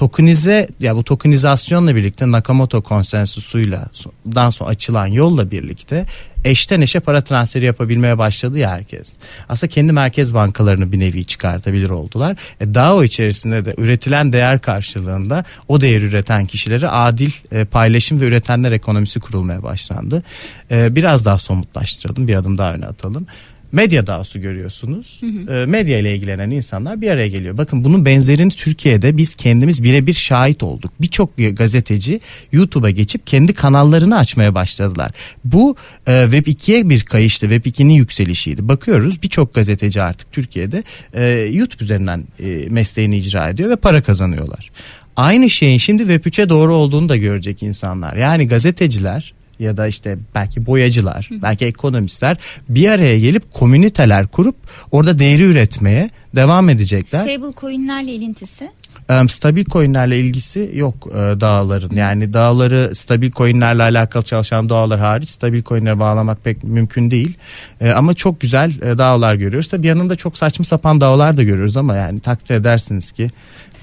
tokenize 0.00 0.68
ya 0.80 0.96
bu 0.96 1.04
tokenizasyonla 1.04 1.96
birlikte 1.96 2.30
Nakamoto 2.30 2.82
konsensusuyla 2.82 3.88
dan 4.34 4.50
sonra 4.50 4.70
açılan 4.70 5.06
yolla 5.06 5.50
birlikte 5.50 6.06
eşten 6.44 6.80
eşe 6.80 7.00
para 7.00 7.20
transferi 7.20 7.64
yapabilmeye 7.64 8.18
başladı 8.18 8.58
ya 8.58 8.70
herkes. 8.70 9.16
Aslında 9.48 9.70
kendi 9.70 9.92
merkez 9.92 10.34
bankalarını 10.34 10.92
bir 10.92 11.00
nevi 11.00 11.24
çıkartabilir 11.24 11.90
oldular. 11.90 12.36
E, 12.60 12.74
DAO 12.74 13.04
içerisinde 13.04 13.64
de 13.64 13.74
üretilen 13.76 14.32
değer 14.32 14.60
karşılığında 14.60 15.44
o 15.68 15.80
değer 15.80 16.02
üreten 16.02 16.46
kişilere 16.46 16.88
adil 16.88 17.30
e, 17.52 17.64
paylaşım 17.64 18.20
ve 18.20 18.24
üretenler 18.24 18.72
ekonomisi 18.72 19.20
kurulmaya 19.20 19.62
başlandı. 19.62 20.22
E, 20.70 20.96
biraz 20.96 21.24
daha 21.24 21.38
somutlaştıralım 21.38 22.28
bir 22.28 22.34
adım 22.34 22.58
daha 22.58 22.74
öne 22.74 22.86
atalım 22.86 23.26
medya 23.72 24.06
dağısı 24.06 24.38
görüyorsunuz. 24.38 25.20
Hı 25.20 25.26
hı. 25.26 25.62
E, 25.62 25.66
medya 25.66 25.98
ile 25.98 26.16
ilgilenen 26.16 26.50
insanlar 26.50 27.00
bir 27.00 27.10
araya 27.10 27.28
geliyor. 27.28 27.58
Bakın 27.58 27.84
bunun 27.84 28.04
benzerini 28.04 28.50
Türkiye'de 28.50 29.16
biz 29.16 29.34
kendimiz 29.34 29.82
birebir 29.82 30.12
şahit 30.12 30.62
olduk. 30.62 30.92
Birçok 31.00 31.30
gazeteci 31.52 32.20
YouTube'a 32.52 32.90
geçip 32.90 33.26
kendi 33.26 33.52
kanallarını 33.52 34.18
açmaya 34.18 34.54
başladılar. 34.54 35.10
Bu 35.44 35.76
e, 36.06 36.22
Web 36.22 36.46
2'ye 36.46 36.88
bir 36.88 37.00
kayıştı. 37.00 37.48
Web 37.48 37.64
2'nin 37.64 37.92
yükselişiydi. 37.92 38.68
Bakıyoruz 38.68 39.22
birçok 39.22 39.54
gazeteci 39.54 40.02
artık 40.02 40.32
Türkiye'de 40.32 40.82
e, 41.14 41.24
YouTube 41.52 41.84
üzerinden 41.84 42.24
e, 42.40 42.66
mesleğini 42.70 43.18
icra 43.18 43.48
ediyor 43.48 43.70
ve 43.70 43.76
para 43.76 44.02
kazanıyorlar. 44.02 44.70
Aynı 45.16 45.50
şeyin 45.50 45.78
şimdi 45.78 46.02
Web 46.02 46.24
3'e 46.24 46.48
doğru 46.48 46.74
olduğunu 46.74 47.08
da 47.08 47.16
görecek 47.16 47.62
insanlar. 47.62 48.16
Yani 48.16 48.46
gazeteciler 48.46 49.32
ya 49.60 49.76
da 49.76 49.86
işte 49.86 50.18
belki 50.34 50.66
boyacılar, 50.66 51.28
belki 51.42 51.66
ekonomistler 51.66 52.36
bir 52.68 52.88
araya 52.88 53.18
gelip 53.18 53.52
komüniteler 53.52 54.26
kurup 54.26 54.56
orada 54.90 55.18
değeri 55.18 55.42
üretmeye 55.42 56.10
devam 56.36 56.68
edecekler. 56.68 57.22
Stable 57.22 57.52
coin'lerle 57.60 58.12
ilintisi? 58.12 58.70
Um, 59.10 59.28
stabil 59.28 59.64
coin'lerle 59.64 60.18
ilgisi 60.18 60.70
yok 60.74 60.94
e, 61.10 61.14
dağların. 61.14 61.96
Yani 61.96 62.32
dağları 62.32 62.94
stabil 62.94 63.30
coin'lerle 63.30 63.82
alakalı 63.82 64.22
çalışan 64.22 64.68
dağlar 64.68 65.00
hariç 65.00 65.30
stabil 65.30 65.62
coin'lere 65.62 65.98
bağlamak 65.98 66.44
pek 66.44 66.64
mümkün 66.64 67.10
değil. 67.10 67.36
E, 67.80 67.90
ama 67.90 68.14
çok 68.14 68.40
güzel 68.40 68.82
e, 68.82 68.98
dağlar 68.98 69.34
görüyoruz. 69.34 69.68
Tabii 69.68 69.86
yanında 69.86 70.16
çok 70.16 70.38
saçma 70.38 70.64
sapan 70.64 71.00
dağlar 71.00 71.36
da 71.36 71.42
görüyoruz 71.42 71.76
ama 71.76 71.96
yani 71.96 72.20
takdir 72.20 72.54
edersiniz 72.54 73.12
ki 73.12 73.28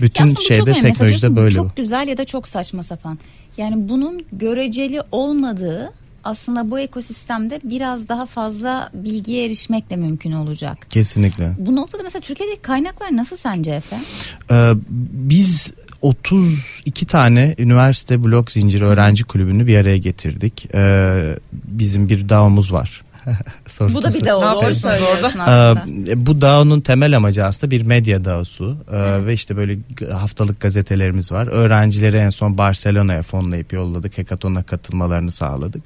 bütün 0.02 0.36
şeyde 0.36 0.74
teknolojide 0.74 1.36
böyle. 1.36 1.56
Çok 1.56 1.78
güzel 1.78 2.08
ya 2.08 2.18
da 2.18 2.26
çok 2.26 2.48
saçma 2.48 2.84
sapan. 2.84 3.20
Yani 3.58 3.90
bunun 3.90 4.26
göreceli 4.32 5.02
olmadığı 5.12 5.94
aslında 6.28 6.72
bu 6.72 6.80
ekosistemde 6.80 7.60
biraz 7.64 8.10
daha 8.10 8.26
fazla 8.26 8.90
bilgiye 8.94 9.46
erişmek 9.46 9.90
de 9.90 9.96
mümkün 9.96 10.32
olacak. 10.32 10.88
Kesinlikle. 10.90 11.56
Bu 11.58 11.76
noktada 11.76 12.04
mesela 12.04 12.22
Türkiye'deki 12.22 12.62
kaynaklar 12.62 13.16
nasıl 13.16 13.36
sence 13.36 13.72
Efe? 13.72 13.96
Ee, 14.52 14.72
biz 15.12 15.74
32 16.02 17.06
tane 17.06 17.56
üniversite 17.58 18.24
blok 18.24 18.52
zinciri 18.52 18.86
öğrenci 18.86 19.24
kulübünü 19.24 19.68
bir 19.68 19.78
araya 19.78 19.98
getirdik. 19.98 20.68
Ee, 20.76 21.36
bizim 21.54 22.10
bir 22.10 22.30
dağımız 22.30 22.74
var. 22.74 23.02
bu 23.80 24.04
da 24.04 24.14
bir 24.14 24.24
DAO 24.24 24.42
doğru 24.42 24.76
söylüyorsun 24.76 25.40
aslında. 25.40 25.86
Ee, 26.10 26.26
bu 26.26 26.42
DAO'nun 26.42 26.82
temel 26.82 27.18
amacı 27.18 27.46
aslında 27.46 27.72
bir 27.72 27.82
medya 27.82 28.26
DAO'su 28.26 28.78
ee, 28.92 29.26
ve 29.26 29.34
işte 29.34 29.58
böyle 29.58 29.78
haftalık 30.12 30.60
gazetelerimiz 30.60 31.32
var. 31.32 31.48
Öğrencileri 31.48 32.18
en 32.18 32.30
son 32.30 32.58
Barcelona'ya 32.58 33.24
fonlayıp 33.24 33.74
yolladık. 33.74 34.18
Hekaton'a 34.18 34.64
katılmalarını 34.64 35.32
sağladık. 35.32 35.84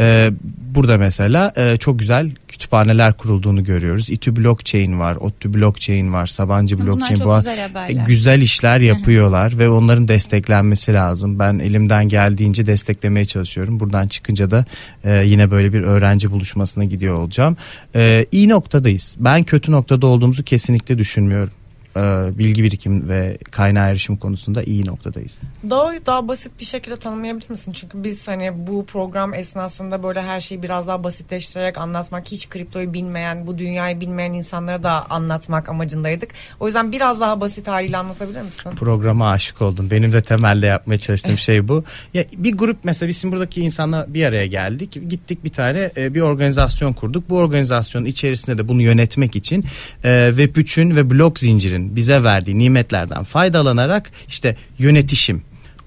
Ee, 0.00 0.30
burada 0.74 0.98
mesela 0.98 1.52
e, 1.56 1.76
çok 1.76 1.98
güzel 1.98 2.30
kütüphaneler 2.54 3.12
kurulduğunu 3.12 3.64
görüyoruz. 3.64 4.10
İTÜ 4.10 4.36
Blockchain 4.36 5.00
var, 5.00 5.16
ODTÜ 5.16 5.54
Blockchain 5.54 6.12
var, 6.12 6.26
Sabancı 6.26 6.78
Blockchain. 6.78 7.20
Bunlar 7.20 7.42
çok 7.42 7.52
güzel 7.52 7.68
haberler. 7.68 8.06
Güzel 8.06 8.40
işler 8.40 8.80
yapıyorlar 8.80 9.58
ve 9.58 9.68
onların 9.68 10.08
desteklenmesi 10.08 10.94
lazım. 10.94 11.38
Ben 11.38 11.58
elimden 11.58 12.08
geldiğince 12.08 12.66
desteklemeye 12.66 13.24
çalışıyorum. 13.24 13.80
Buradan 13.80 14.08
çıkınca 14.08 14.50
da 14.50 14.64
e, 15.04 15.24
yine 15.26 15.50
böyle 15.50 15.72
bir 15.72 15.80
öğrenci 15.80 16.32
buluşmasına 16.74 16.84
gidiyor 16.84 17.18
olacağım. 17.18 17.56
E, 17.94 18.26
iyi 18.32 18.48
noktadayız. 18.48 19.16
Ben 19.18 19.42
kötü 19.42 19.72
noktada 19.72 20.06
olduğumuzu 20.06 20.42
kesinlikle 20.44 20.98
düşünmüyorum 20.98 21.52
e, 21.96 22.00
bilgi 22.38 22.62
birikim 22.62 23.08
ve 23.08 23.38
kaynağı 23.50 23.90
erişim 23.90 24.16
konusunda 24.16 24.62
iyi 24.62 24.86
noktadayız. 24.86 25.40
Daha 25.70 25.92
daha 26.06 26.28
basit 26.28 26.52
bir 26.60 26.64
şekilde 26.64 26.96
tanımlayabilir 26.96 27.50
misin? 27.50 27.72
Çünkü 27.72 28.04
biz 28.04 28.28
hani 28.28 28.66
bu 28.66 28.86
program 28.86 29.34
esnasında 29.34 30.02
böyle 30.02 30.22
her 30.22 30.40
şeyi 30.40 30.62
biraz 30.62 30.86
daha 30.86 31.04
basitleştirerek 31.04 31.78
anlatmak, 31.78 32.32
hiç 32.32 32.48
kriptoyu 32.48 32.94
bilmeyen, 32.94 33.46
bu 33.46 33.58
dünyayı 33.58 34.00
bilmeyen 34.00 34.32
insanlara 34.32 34.82
da 34.82 35.10
anlatmak 35.10 35.68
amacındaydık. 35.68 36.30
O 36.60 36.66
yüzden 36.66 36.92
biraz 36.92 37.20
daha 37.20 37.40
basit 37.40 37.68
haliyle 37.68 37.96
anlatabilir 37.96 38.42
misin? 38.42 38.70
Programa 38.76 39.30
aşık 39.30 39.62
oldum. 39.62 39.90
Benim 39.90 40.12
de 40.12 40.22
temelde 40.22 40.66
yapmaya 40.66 40.98
çalıştığım 40.98 41.38
şey 41.38 41.68
bu. 41.68 41.84
Ya 42.14 42.24
bir 42.36 42.56
grup 42.56 42.76
mesela 42.84 43.08
bizim 43.08 43.32
buradaki 43.32 43.60
insanlar 43.60 44.14
bir 44.14 44.24
araya 44.24 44.46
geldik. 44.46 44.98
Gittik 45.08 45.44
bir 45.44 45.50
tane 45.50 45.90
e, 45.96 46.14
bir 46.14 46.20
organizasyon 46.20 46.92
kurduk. 46.92 47.30
Bu 47.30 47.36
organizasyonun 47.36 48.06
içerisinde 48.06 48.58
de 48.58 48.68
bunu 48.68 48.82
yönetmek 48.82 49.36
için 49.36 49.64
e, 50.04 50.08
Web3'ün 50.08 50.96
ve 50.96 51.10
blok 51.10 51.38
zincirin 51.38 51.83
bize 51.96 52.24
verdiği 52.24 52.58
nimetlerden 52.58 53.24
faydalanarak 53.24 54.10
işte 54.28 54.56
yönetişim, 54.78 55.42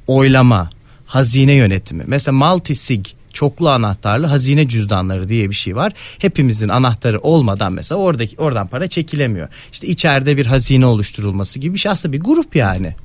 oylama, 0.07 0.69
hazine 1.05 1.53
yönetimi. 1.53 2.03
Mesela 2.07 2.38
multisig 2.38 3.05
çoklu 3.33 3.69
anahtarlı 3.69 4.27
hazine 4.27 4.67
cüzdanları 4.67 5.29
diye 5.29 5.49
bir 5.49 5.55
şey 5.55 5.75
var. 5.75 5.93
Hepimizin 6.19 6.69
anahtarı 6.69 7.19
olmadan 7.19 7.73
mesela 7.73 7.99
oradaki 7.99 8.36
oradan 8.38 8.67
para 8.67 8.88
çekilemiyor. 8.88 9.47
İşte 9.71 9.88
içeride 9.88 10.38
bir 10.38 10.45
hazine 10.45 10.86
oluşturulması 10.86 11.60
gibi 11.60 11.73
bir 11.73 11.79
şey 11.79 11.91
aslında 11.91 12.13
bir 12.13 12.19
grup 12.19 12.55
yani. 12.55 12.95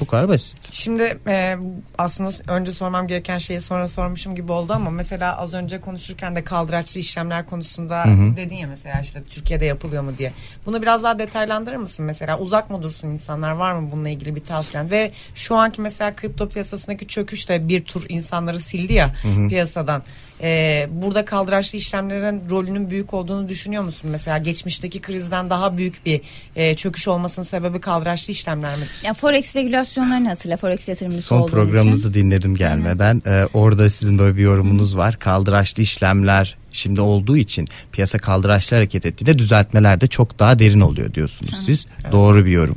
Bu 0.00 0.06
kadar 0.06 0.28
basit. 0.28 0.58
Şimdi 0.70 1.18
e, 1.26 1.56
aslında 1.98 2.30
önce 2.48 2.72
sormam 2.72 3.06
gereken 3.06 3.38
şeyi 3.38 3.60
sonra 3.60 3.88
sormuşum 3.88 4.34
gibi 4.34 4.52
oldu 4.52 4.72
ama 4.72 4.90
mesela 4.90 5.36
az 5.36 5.54
önce 5.54 5.80
konuşurken 5.80 6.36
de 6.36 6.44
kaldıraçlı 6.44 7.00
işlemler 7.00 7.46
konusunda 7.46 8.04
hı 8.04 8.10
hı. 8.10 8.36
dedin 8.36 8.56
ya 8.56 8.68
mesela 8.68 9.00
işte 9.00 9.22
Türkiye'de 9.30 9.64
yapılıyor 9.64 10.02
mu 10.02 10.18
diye. 10.18 10.32
Bunu 10.66 10.82
biraz 10.82 11.02
daha 11.02 11.18
detaylandırır 11.18 11.76
mısın 11.76 12.04
mesela? 12.04 12.38
Uzak 12.38 12.70
mı 12.70 12.82
dursun 12.82 13.08
insanlar? 13.08 13.52
Var 13.52 13.72
mı 13.72 13.92
bununla 13.92 14.08
ilgili 14.08 14.36
bir 14.36 14.44
tavsiyen? 14.44 14.90
Ve 14.90 15.12
şu 15.34 15.56
anki 15.56 15.80
mesela 15.80 16.14
kripto 16.16 16.48
piyasasındaki 16.48 17.06
çöküş 17.06 17.48
de 17.48 17.68
bir 17.68 17.84
tur 17.84 18.04
insanları 18.08 18.60
sildi 18.60 18.92
ya 18.92 19.14
hı 19.22 19.28
hı. 19.28 19.48
piyasadan. 19.48 20.02
E, 20.42 20.88
burada 20.90 21.24
kaldıraçlı 21.24 21.78
işlemlerin 21.78 22.42
rolünün 22.50 22.90
büyük 22.90 23.14
olduğunu 23.14 23.48
düşünüyor 23.48 23.82
musun? 23.82 24.10
Mesela 24.10 24.38
geçmişteki 24.38 25.00
krizden 25.00 25.50
daha 25.50 25.76
büyük 25.76 26.06
bir 26.06 26.20
e, 26.56 26.74
çöküş 26.74 27.08
olmasının 27.08 27.44
sebebi 27.44 27.80
kaldıraçlı 27.80 28.32
işlemler 28.32 28.76
midir? 28.76 28.94
Ya 29.04 29.14
Forex 29.14 29.56
regülasyonlarını 29.56 30.28
hatırla. 30.28 30.56
Forex 30.56 30.88
yatırımcısı 30.88 31.22
Son 31.22 31.46
programımızı 31.46 32.08
için. 32.10 32.20
dinledim 32.20 32.54
gelmeden. 32.54 33.22
Ee, 33.26 33.46
orada 33.54 33.90
sizin 33.90 34.18
böyle 34.18 34.36
bir 34.36 34.42
yorumunuz 34.42 34.96
var. 34.96 35.18
Kaldıraçlı 35.18 35.82
işlemler 35.82 36.56
şimdi 36.76 37.00
olduğu 37.00 37.36
için 37.36 37.68
piyasa 37.92 38.18
kaldıraçlı 38.18 38.76
hareket 38.76 39.06
ettiğinde 39.06 39.38
düzeltmeler 39.38 40.00
de 40.00 40.06
çok 40.06 40.38
daha 40.38 40.58
derin 40.58 40.80
oluyor 40.80 41.14
diyorsunuz 41.14 41.56
siz. 41.66 41.86
Evet. 42.02 42.12
Doğru 42.12 42.44
bir 42.44 42.50
yorum. 42.50 42.76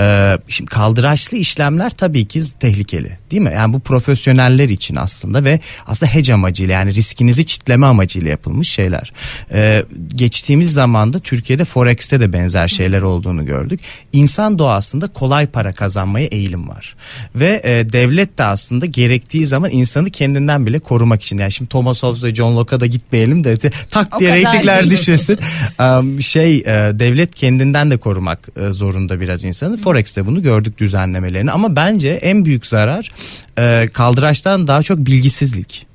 Ee, 0.00 0.38
şimdi 0.48 0.70
kaldıraçlı 0.70 1.36
işlemler 1.36 1.90
tabii 1.90 2.24
ki 2.24 2.40
tehlikeli 2.60 3.18
değil 3.30 3.42
mi? 3.42 3.52
Yani 3.54 3.72
bu 3.72 3.80
profesyoneller 3.80 4.68
için 4.68 4.96
aslında 4.96 5.44
ve 5.44 5.60
aslında 5.86 6.12
hedge 6.12 6.32
amacıyla 6.32 6.74
yani 6.74 6.94
riskinizi 6.94 7.46
çitleme 7.46 7.86
amacıyla 7.86 8.30
yapılmış 8.30 8.68
şeyler. 8.68 9.12
Ee, 9.52 9.84
geçtiğimiz 10.08 10.72
zamanda 10.72 11.18
Türkiye'de 11.18 11.64
Forex'te 11.64 12.20
de 12.20 12.32
benzer 12.32 12.68
şeyler 12.68 13.02
olduğunu 13.02 13.46
gördük. 13.46 13.80
İnsan 14.12 14.58
doğasında 14.58 15.08
kolay 15.08 15.46
para 15.46 15.72
kazanmaya 15.72 16.26
eğilim 16.26 16.68
var. 16.68 16.96
Ve 17.34 17.60
e, 17.64 17.92
devlet 17.92 18.38
de 18.38 18.44
aslında 18.44 18.86
gerektiği 18.86 19.46
zaman 19.46 19.70
insanı 19.70 20.10
kendinden 20.10 20.66
bile 20.66 20.78
korumak 20.78 21.22
için. 21.22 21.38
Yani 21.38 21.52
şimdi 21.52 21.68
Thomas 21.68 22.02
Hobbes 22.02 22.24
ve 22.24 22.34
John 22.34 22.56
Locke'a 22.56 22.80
da 22.80 22.86
gitmeyelim 22.86 23.33
demeyelim 23.34 23.62
de 23.62 23.70
tak 23.90 24.20
diye 24.20 24.34
reytingler 24.34 24.90
düşmesin. 24.90 25.38
um, 25.80 26.22
şey 26.22 26.56
e, 26.58 26.64
devlet 26.98 27.34
kendinden 27.34 27.90
de 27.90 27.96
korumak 27.96 28.48
e, 28.56 28.70
zorunda 28.70 29.20
biraz 29.20 29.44
insanı. 29.44 29.76
Forex'te 29.76 30.26
bunu 30.26 30.42
gördük 30.42 30.78
düzenlemelerini 30.78 31.50
ama 31.50 31.76
bence 31.76 32.10
en 32.10 32.44
büyük 32.44 32.66
zarar 32.66 33.12
e, 33.58 33.88
kaldıraçtan 33.92 34.66
daha 34.66 34.82
çok 34.82 34.98
bilgisizlik 34.98 35.86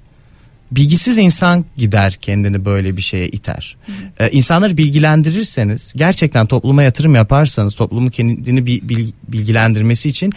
bilgisiz 0.71 1.17
insan 1.17 1.65
gider 1.77 2.17
kendini 2.21 2.65
böyle 2.65 2.97
bir 2.97 3.01
şeye 3.01 3.27
iter. 3.27 3.77
Ee, 4.19 4.29
insanları 4.29 4.77
bilgilendirirseniz 4.77 5.93
gerçekten 5.95 6.45
topluma 6.45 6.83
yatırım 6.83 7.15
yaparsanız 7.15 7.75
toplumu 7.75 8.09
kendini 8.09 8.65
bilgilendirmesi 9.27 10.09
için 10.09 10.33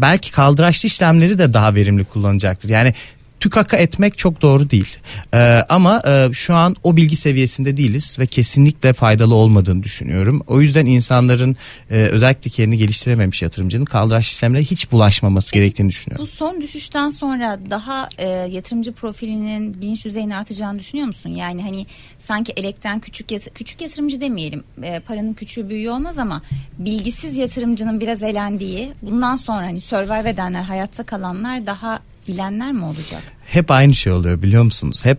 belki 0.00 0.32
kaldıraçlı 0.32 0.86
işlemleri 0.86 1.38
de 1.38 1.52
daha 1.52 1.74
verimli 1.74 2.04
kullanacaktır. 2.04 2.68
Yani 2.68 2.94
tükaka 3.40 3.76
etmek 3.76 4.18
çok 4.18 4.42
doğru 4.42 4.70
değil. 4.70 4.96
Ee, 5.34 5.38
ama 5.68 6.02
e, 6.06 6.28
şu 6.32 6.54
an 6.54 6.76
o 6.82 6.96
bilgi 6.96 7.16
seviyesinde 7.16 7.76
değiliz 7.76 8.16
ve 8.18 8.26
kesinlikle 8.26 8.92
faydalı 8.92 9.34
olmadığını 9.34 9.82
düşünüyorum. 9.82 10.42
O 10.46 10.60
yüzden 10.60 10.86
insanların 10.86 11.56
e, 11.90 11.94
özellikle 11.94 12.50
kendini 12.50 12.78
geliştirememiş 12.78 13.42
yatırımcının 13.42 13.84
kaldıraç 13.84 14.26
işlemlere 14.26 14.62
hiç 14.62 14.92
bulaşmaması 14.92 15.54
gerektiğini 15.54 15.88
düşünüyorum. 15.88 16.26
Bu 16.26 16.36
son 16.36 16.60
düşüşten 16.60 17.10
sonra 17.10 17.58
daha 17.70 18.08
e, 18.18 18.28
yatırımcı 18.28 18.92
profilinin 18.92 19.80
bilinç 19.80 20.04
düzeyini 20.04 20.36
artacağını 20.36 20.78
düşünüyor 20.78 21.06
musun? 21.06 21.30
Yani 21.30 21.62
hani 21.62 21.86
sanki 22.18 22.52
elekten 22.56 23.00
küçük 23.00 23.30
yat- 23.30 23.54
küçük 23.54 23.80
yatırımcı 23.80 24.20
demeyelim. 24.20 24.64
E, 24.82 25.00
paranın 25.00 25.34
küçüğü 25.34 25.70
büyüğü 25.70 25.90
olmaz 25.90 26.18
ama 26.18 26.42
bilgisiz 26.78 27.36
yatırımcının 27.36 28.00
biraz 28.00 28.22
elendiği, 28.22 28.92
bundan 29.02 29.36
sonra 29.36 29.62
hani 29.62 29.80
survive 29.80 30.28
edenler, 30.30 30.62
hayatta 30.62 31.02
kalanlar 31.02 31.66
daha 31.66 32.00
bilenler 32.28 32.72
mi 32.72 32.84
olacak? 32.84 33.22
Hep 33.46 33.70
aynı 33.70 33.94
şey 33.94 34.12
oluyor 34.12 34.42
biliyor 34.42 34.62
musunuz? 34.62 35.04
Hep 35.04 35.18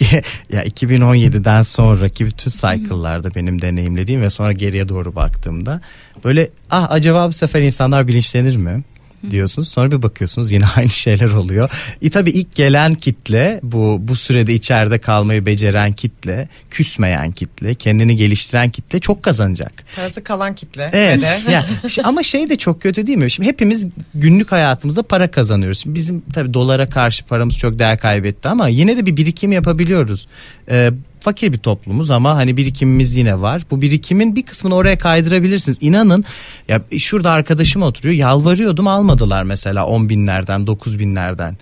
ya 0.52 0.64
2017'den 0.64 1.62
sonraki 1.62 2.26
bütün 2.26 2.50
cycle'larda 2.50 3.34
benim 3.34 3.62
deneyimlediğim 3.62 4.22
ve 4.22 4.30
sonra 4.30 4.52
geriye 4.52 4.88
doğru 4.88 5.14
baktığımda 5.14 5.80
böyle 6.24 6.50
ah 6.70 6.86
acaba 6.90 7.28
bu 7.28 7.32
sefer 7.32 7.60
insanlar 7.60 8.08
bilinçlenir 8.08 8.56
mi? 8.56 8.82
Diyorsunuz. 9.30 9.68
Sonra 9.68 9.90
bir 9.90 10.02
bakıyorsunuz 10.02 10.52
yine 10.52 10.64
aynı 10.76 10.88
şeyler 10.88 11.30
oluyor. 11.30 11.70
E 12.02 12.10
tabii 12.10 12.30
ilk 12.30 12.54
gelen 12.54 12.94
kitle 12.94 13.60
bu 13.62 13.98
bu 14.00 14.16
sürede 14.16 14.54
içeride 14.54 14.98
kalmayı 14.98 15.46
beceren 15.46 15.92
kitle, 15.92 16.48
küsmeyen 16.70 17.32
kitle, 17.32 17.74
kendini 17.74 18.16
geliştiren 18.16 18.70
kitle 18.70 19.00
çok 19.00 19.22
kazanacak. 19.22 19.84
Parası 19.96 20.24
kalan 20.24 20.54
kitle. 20.54 20.90
Evet. 20.92 21.22
Ve 21.48 21.52
de- 21.52 22.02
ama 22.04 22.22
şey 22.22 22.50
de 22.50 22.56
çok 22.56 22.82
kötü 22.82 23.06
değil 23.06 23.18
mi? 23.18 23.30
Şimdi 23.30 23.48
hepimiz 23.48 23.86
günlük 24.14 24.52
hayatımızda 24.52 25.02
para 25.02 25.30
kazanıyoruz. 25.30 25.78
Şimdi 25.82 25.94
bizim 25.94 26.22
tabii 26.32 26.54
dolara 26.54 26.86
karşı 26.86 27.24
paramız 27.24 27.56
çok 27.58 27.78
değer 27.78 27.98
kaybetti 27.98 28.48
ama 28.48 28.68
yine 28.68 28.96
de 28.96 29.06
bir 29.06 29.16
birikim 29.16 29.52
yapabiliyoruz. 29.52 30.28
Ee, 30.70 30.90
fakir 31.20 31.52
bir 31.52 31.58
toplumuz 31.58 32.10
ama 32.10 32.34
hani 32.34 32.56
birikimimiz 32.56 33.16
yine 33.16 33.40
var. 33.40 33.62
Bu 33.70 33.80
birikimin 33.80 34.36
bir 34.36 34.42
kısmını 34.42 34.74
oraya 34.74 34.98
kaydırabilirsiniz. 34.98 35.78
İnanın 35.80 36.24
ya 36.68 36.82
şurada 36.98 37.30
arkadaşım 37.30 37.82
oturuyor 37.82 38.14
yalvarıyordum 38.14 38.86
almadılar 38.86 39.42
mesela 39.42 39.86
10 39.86 40.08
binlerden 40.08 40.66
9 40.66 40.98
binlerden. 40.98 41.56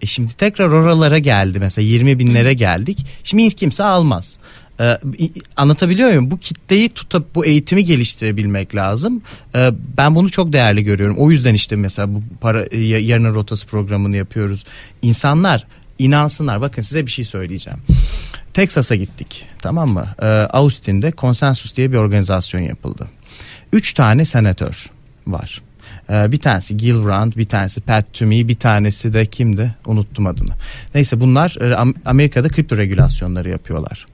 E 0.00 0.06
şimdi 0.06 0.36
tekrar 0.36 0.68
oralara 0.68 1.18
geldi 1.18 1.58
mesela 1.60 1.86
20 1.86 2.18
binlere 2.18 2.54
geldik. 2.54 3.06
Şimdi 3.24 3.44
hiç 3.44 3.54
kimse 3.54 3.84
almaz. 3.84 4.38
Ee, 4.80 4.98
anlatabiliyor 5.56 6.08
muyum? 6.08 6.30
Bu 6.30 6.38
kitleyi 6.38 6.88
tutup 6.88 7.34
bu 7.34 7.46
eğitimi 7.46 7.84
geliştirebilmek 7.84 8.74
lazım. 8.74 9.22
Ee, 9.54 9.70
ben 9.98 10.14
bunu 10.14 10.30
çok 10.30 10.52
değerli 10.52 10.82
görüyorum. 10.82 11.16
O 11.18 11.30
yüzden 11.30 11.54
işte 11.54 11.76
mesela 11.76 12.14
bu 12.14 12.22
para 12.40 12.64
e, 12.64 12.78
yarının 12.78 13.34
rotası 13.34 13.66
programını 13.66 14.16
yapıyoruz. 14.16 14.64
İnsanlar 15.02 15.66
inansınlar. 15.98 16.60
Bakın 16.60 16.82
size 16.82 17.06
bir 17.06 17.10
şey 17.10 17.24
söyleyeceğim. 17.24 17.78
Texas'a 18.54 18.94
gittik. 18.94 19.46
Tamam 19.62 19.90
mı? 19.90 20.06
Ee, 20.22 20.26
Austin'de 20.26 21.10
konsensus 21.10 21.76
diye 21.76 21.92
bir 21.92 21.96
organizasyon 21.96 22.60
yapıldı. 22.60 23.08
Üç 23.72 23.92
tane 23.94 24.24
senatör 24.24 24.90
var. 25.26 25.62
Ee, 26.10 26.32
bir 26.32 26.38
tanesi 26.38 26.76
Gil 26.76 27.04
Brandt, 27.04 27.36
bir 27.36 27.46
tanesi 27.46 27.80
Pat 27.80 28.12
Toomey, 28.12 28.48
bir 28.48 28.54
tanesi 28.54 29.12
de 29.12 29.26
kimdi? 29.26 29.74
Unuttum 29.86 30.26
adını. 30.26 30.50
Neyse 30.94 31.20
bunlar 31.20 31.56
e, 31.60 31.64
Am- 31.64 31.94
Amerika'da 32.04 32.48
kripto 32.48 32.76
regülasyonları 32.76 33.50
yapıyorlar. 33.50 34.06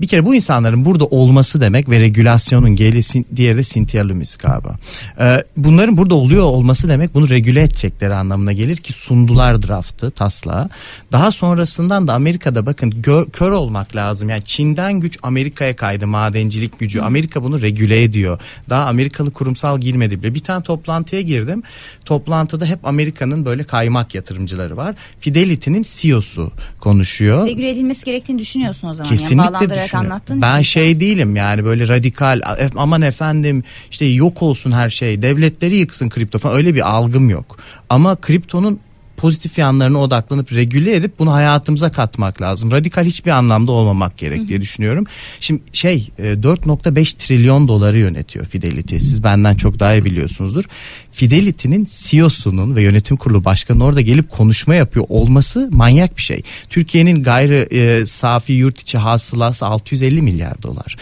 Bir 0.00 0.06
kere 0.06 0.24
bu 0.24 0.34
insanların 0.34 0.84
burada 0.84 1.04
olması 1.06 1.60
demek 1.60 1.88
ve 1.88 2.00
regülasyonun 2.00 2.76
gelisi 2.76 3.24
diğeri 3.36 3.56
de 3.58 3.62
Cynthia 3.62 4.08
Lummis 4.08 4.36
galiba. 4.36 4.76
Ee, 5.20 5.44
bunların 5.56 5.96
burada 5.96 6.14
oluyor 6.14 6.42
olması 6.44 6.88
demek 6.88 7.14
bunu 7.14 7.30
regüle 7.30 7.62
edecekleri 7.62 8.14
anlamına 8.14 8.52
gelir 8.52 8.76
ki 8.76 8.92
sundular 8.92 9.62
draftı 9.62 10.10
taslağı. 10.10 10.68
Daha 11.12 11.30
sonrasından 11.30 12.08
da 12.08 12.14
Amerika'da 12.14 12.66
bakın 12.66 12.90
gör- 13.02 13.26
kör 13.26 13.50
olmak 13.50 13.96
lazım. 13.96 14.28
Yani 14.28 14.42
Çin'den 14.44 14.92
güç 15.00 15.18
Amerika'ya 15.22 15.76
kaydı 15.76 16.06
madencilik 16.06 16.78
gücü. 16.78 17.00
Amerika 17.00 17.42
bunu 17.42 17.62
regüle 17.62 18.02
ediyor. 18.02 18.40
Daha 18.70 18.84
Amerikalı 18.86 19.30
kurumsal 19.30 19.80
girmedi 19.80 20.22
bile. 20.22 20.34
Bir 20.34 20.40
tane 20.40 20.62
toplantıya 20.62 21.22
girdim. 21.22 21.62
Toplantıda 22.04 22.66
hep 22.66 22.86
Amerika'nın 22.86 23.44
böyle 23.44 23.64
kaymak 23.64 24.14
yatırımcıları 24.14 24.76
var. 24.76 24.94
Fidelity'nin 25.20 25.84
CEO'su 25.88 26.52
konuşuyor. 26.80 27.46
Regüle 27.46 27.70
edilmesi 27.70 28.04
gerektiğini 28.04 28.38
düşünüyorsun 28.38 28.88
o 28.88 28.94
zaman. 28.94 29.10
Kesinlikle 29.10 29.56
yani 29.60 29.81
düşünüyorum. 29.84 30.10
anlattığın 30.12 30.42
Ben 30.42 30.54
için. 30.54 30.62
şey 30.62 31.00
değilim 31.00 31.36
yani 31.36 31.64
böyle 31.64 31.88
radikal 31.88 32.40
"E, 32.40 32.70
aman 32.76 33.02
efendim 33.02 33.64
işte 33.90 34.04
yok 34.04 34.42
olsun 34.42 34.72
her 34.72 34.90
şey 34.90 35.22
devletleri 35.22 35.76
yıksın 35.76 36.08
kripto 36.08 36.38
falan 36.38 36.56
öyle 36.56 36.74
bir 36.74 36.90
algım 36.90 37.30
yok. 37.30 37.58
Ama 37.90 38.16
kriptonun 38.16 38.80
pozitif 39.22 39.58
yanlarına 39.58 39.98
odaklanıp 39.98 40.52
regüle 40.52 40.96
edip 40.96 41.18
bunu 41.18 41.32
hayatımıza 41.32 41.90
katmak 41.90 42.42
lazım. 42.42 42.72
Radikal 42.72 43.04
hiçbir 43.04 43.30
anlamda 43.30 43.72
olmamak 43.72 44.18
gerek 44.18 44.48
diye 44.48 44.60
düşünüyorum. 44.60 45.04
Şimdi 45.40 45.62
şey 45.72 46.08
e, 46.18 46.22
4.5 46.22 47.16
trilyon 47.16 47.68
doları 47.68 47.98
yönetiyor 47.98 48.46
Fidelity. 48.46 48.96
Siz 48.96 49.24
benden 49.24 49.54
çok 49.54 49.80
daha 49.80 49.94
iyi 49.94 50.04
biliyorsunuzdur. 50.04 50.64
Fidelity'nin 51.10 51.86
CEO'sunun 51.90 52.76
ve 52.76 52.82
yönetim 52.82 53.16
kurulu 53.16 53.44
başkanı 53.44 53.84
orada 53.84 54.00
gelip 54.00 54.30
konuşma 54.30 54.74
yapıyor 54.74 55.06
olması 55.08 55.68
manyak 55.72 56.16
bir 56.16 56.22
şey. 56.22 56.42
Türkiye'nin 56.70 57.22
gayri 57.22 57.68
e, 57.70 58.06
safi 58.06 58.52
yurt 58.52 58.80
içi 58.80 58.98
hasılası 58.98 59.66
650 59.66 60.22
milyar 60.22 60.62
dolar. 60.62 60.96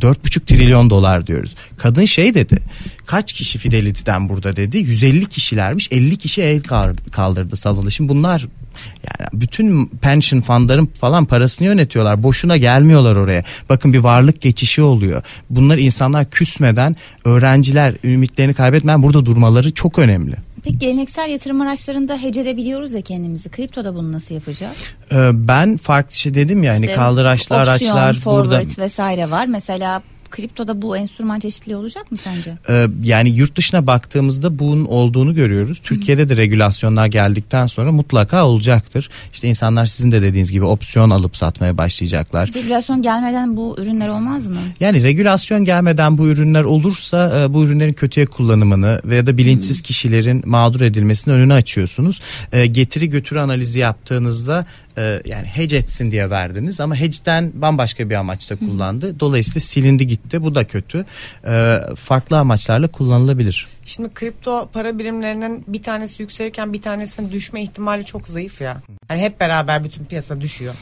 4,5 0.00 0.40
trilyon 0.46 0.90
dolar 0.90 1.26
diyoruz. 1.26 1.54
Kadın 1.76 2.04
şey 2.04 2.34
dedi. 2.34 2.58
Kaç 3.06 3.32
kişi 3.32 3.58
Fidelity'den 3.58 4.28
burada 4.28 4.56
dedi. 4.56 4.78
150 4.78 5.26
kişilermiş. 5.26 5.88
50 5.90 6.16
kişi 6.16 6.42
el 6.42 6.62
kaldırdı 7.12 7.56
salonda. 7.56 7.90
Şimdi 7.90 8.08
bunlar 8.08 8.48
yani 9.04 9.28
bütün 9.32 9.86
pension 9.86 10.40
fundların 10.40 10.86
falan 10.86 11.24
parasını 11.24 11.66
yönetiyorlar. 11.68 12.22
Boşuna 12.22 12.56
gelmiyorlar 12.56 13.16
oraya. 13.16 13.44
Bakın 13.68 13.92
bir 13.92 13.98
varlık 13.98 14.40
geçişi 14.40 14.82
oluyor. 14.82 15.22
Bunlar 15.50 15.78
insanlar 15.78 16.30
küsmeden, 16.30 16.96
öğrenciler 17.24 17.94
ümitlerini 18.04 18.54
kaybetmeden 18.54 19.02
burada 19.02 19.26
durmaları 19.26 19.74
çok 19.74 19.98
önemli. 19.98 20.36
Peki 20.64 20.78
geleneksel 20.78 21.30
yatırım 21.30 21.60
araçlarında 21.60 22.16
hece 22.22 22.40
edebiliyoruz 22.40 22.92
ya 22.94 23.00
kendimizi. 23.00 23.48
Kriptoda 23.50 23.94
bunu 23.94 24.12
nasıl 24.12 24.34
yapacağız? 24.34 24.94
Ee, 25.12 25.30
ben 25.32 25.76
farklı 25.76 26.14
şey 26.14 26.34
dedim 26.34 26.62
ya 26.62 26.74
hani 26.74 26.84
İşte 26.84 26.94
kaldıraçlı 26.94 27.56
opsiyon, 27.56 27.96
araçlar 27.96 28.14
forward 28.14 28.64
burada 28.64 28.82
vesaire 28.82 29.30
var. 29.30 29.46
Mesela 29.46 30.02
kriptoda 30.34 30.82
bu 30.82 30.96
enstrüman 30.96 31.40
çeşitliliği 31.40 31.76
olacak 31.76 32.12
mı 32.12 32.18
sence? 32.18 32.54
Ee, 32.68 32.86
yani 33.02 33.30
yurt 33.30 33.56
dışına 33.56 33.86
baktığımızda 33.86 34.58
bunun 34.58 34.84
olduğunu 34.84 35.34
görüyoruz. 35.34 35.78
Türkiye'de 35.78 36.28
de 36.28 36.36
regülasyonlar 36.36 37.06
geldikten 37.06 37.66
sonra 37.66 37.92
mutlaka 37.92 38.46
olacaktır. 38.46 39.10
İşte 39.32 39.48
insanlar 39.48 39.86
sizin 39.86 40.12
de 40.12 40.22
dediğiniz 40.22 40.52
gibi 40.52 40.64
opsiyon 40.64 41.10
alıp 41.10 41.36
satmaya 41.36 41.78
başlayacaklar. 41.78 42.50
Regülasyon 42.54 43.02
gelmeden 43.02 43.56
bu 43.56 43.76
ürünler 43.78 44.08
olmaz 44.08 44.48
mı? 44.48 44.56
Yani 44.80 45.02
regülasyon 45.02 45.64
gelmeden 45.64 46.18
bu 46.18 46.28
ürünler 46.28 46.64
olursa 46.64 47.40
e, 47.40 47.54
bu 47.54 47.64
ürünlerin 47.64 47.92
kötüye 47.92 48.26
kullanımını 48.26 49.00
veya 49.04 49.26
da 49.26 49.36
bilinçsiz 49.36 49.80
kişilerin 49.80 50.42
mağdur 50.46 50.80
edilmesinin 50.80 51.34
önünü 51.34 51.52
açıyorsunuz. 51.52 52.20
E, 52.52 52.66
Getiri 52.66 53.10
götürü 53.10 53.38
analizi 53.38 53.78
yaptığınızda 53.78 54.66
e, 54.98 55.22
yani 55.24 55.46
hedge 55.46 55.76
etsin 55.76 56.10
diye 56.10 56.30
verdiniz 56.30 56.80
ama 56.80 56.96
hedge'den 56.96 57.52
bambaşka 57.54 58.10
bir 58.10 58.14
amaçla 58.14 58.56
kullandı. 58.56 59.20
Dolayısıyla 59.20 59.60
silindi 59.60 60.06
gitti. 60.06 60.42
Bu 60.42 60.54
da 60.54 60.64
kötü. 60.66 61.04
E, 61.46 61.80
Farklı 61.96 62.38
amaçlarla 62.38 62.88
kullanılabilir. 62.88 63.68
Şimdi 63.84 64.14
kripto 64.14 64.68
para 64.72 64.98
birimlerinin 64.98 65.64
bir 65.68 65.82
tanesi 65.82 66.22
yükselirken 66.22 66.72
bir 66.72 66.82
tanesinin 66.82 67.32
düşme 67.32 67.62
ihtimali 67.62 68.04
çok 68.04 68.28
zayıf 68.28 68.60
ya. 68.60 68.82
Yani 69.10 69.20
hep 69.20 69.40
beraber 69.40 69.84
bütün 69.84 70.04
piyasa 70.04 70.40
düşüyor. 70.40 70.74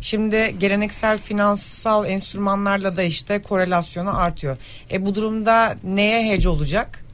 Şimdi 0.00 0.54
geleneksel 0.60 1.18
finansal 1.18 2.06
enstrümanlarla 2.06 2.96
da 2.96 3.02
işte 3.02 3.42
korelasyonu 3.42 4.18
artıyor. 4.18 4.56
E 4.92 5.06
bu 5.06 5.14
durumda 5.14 5.76
neye 5.84 6.30
hedge 6.30 6.48
olacak? 6.48 7.04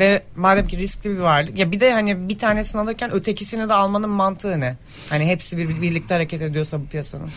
Ve 0.00 0.22
madem 0.36 0.66
ki 0.66 0.78
riskli 0.78 1.10
bir 1.10 1.18
varlık 1.18 1.58
ya 1.58 1.72
bir 1.72 1.80
de 1.80 1.92
hani 1.92 2.28
bir 2.28 2.38
tanesini 2.38 2.80
alırken 2.80 3.12
ötekisini 3.14 3.68
de 3.68 3.74
almanın 3.74 4.10
mantığı 4.10 4.60
ne? 4.60 4.76
Hani 5.10 5.26
hepsi 5.26 5.58
bir, 5.58 5.82
birlikte 5.82 6.14
hareket 6.14 6.42
ediyorsa 6.42 6.80
bu 6.80 6.86
piyasanın. 6.86 7.28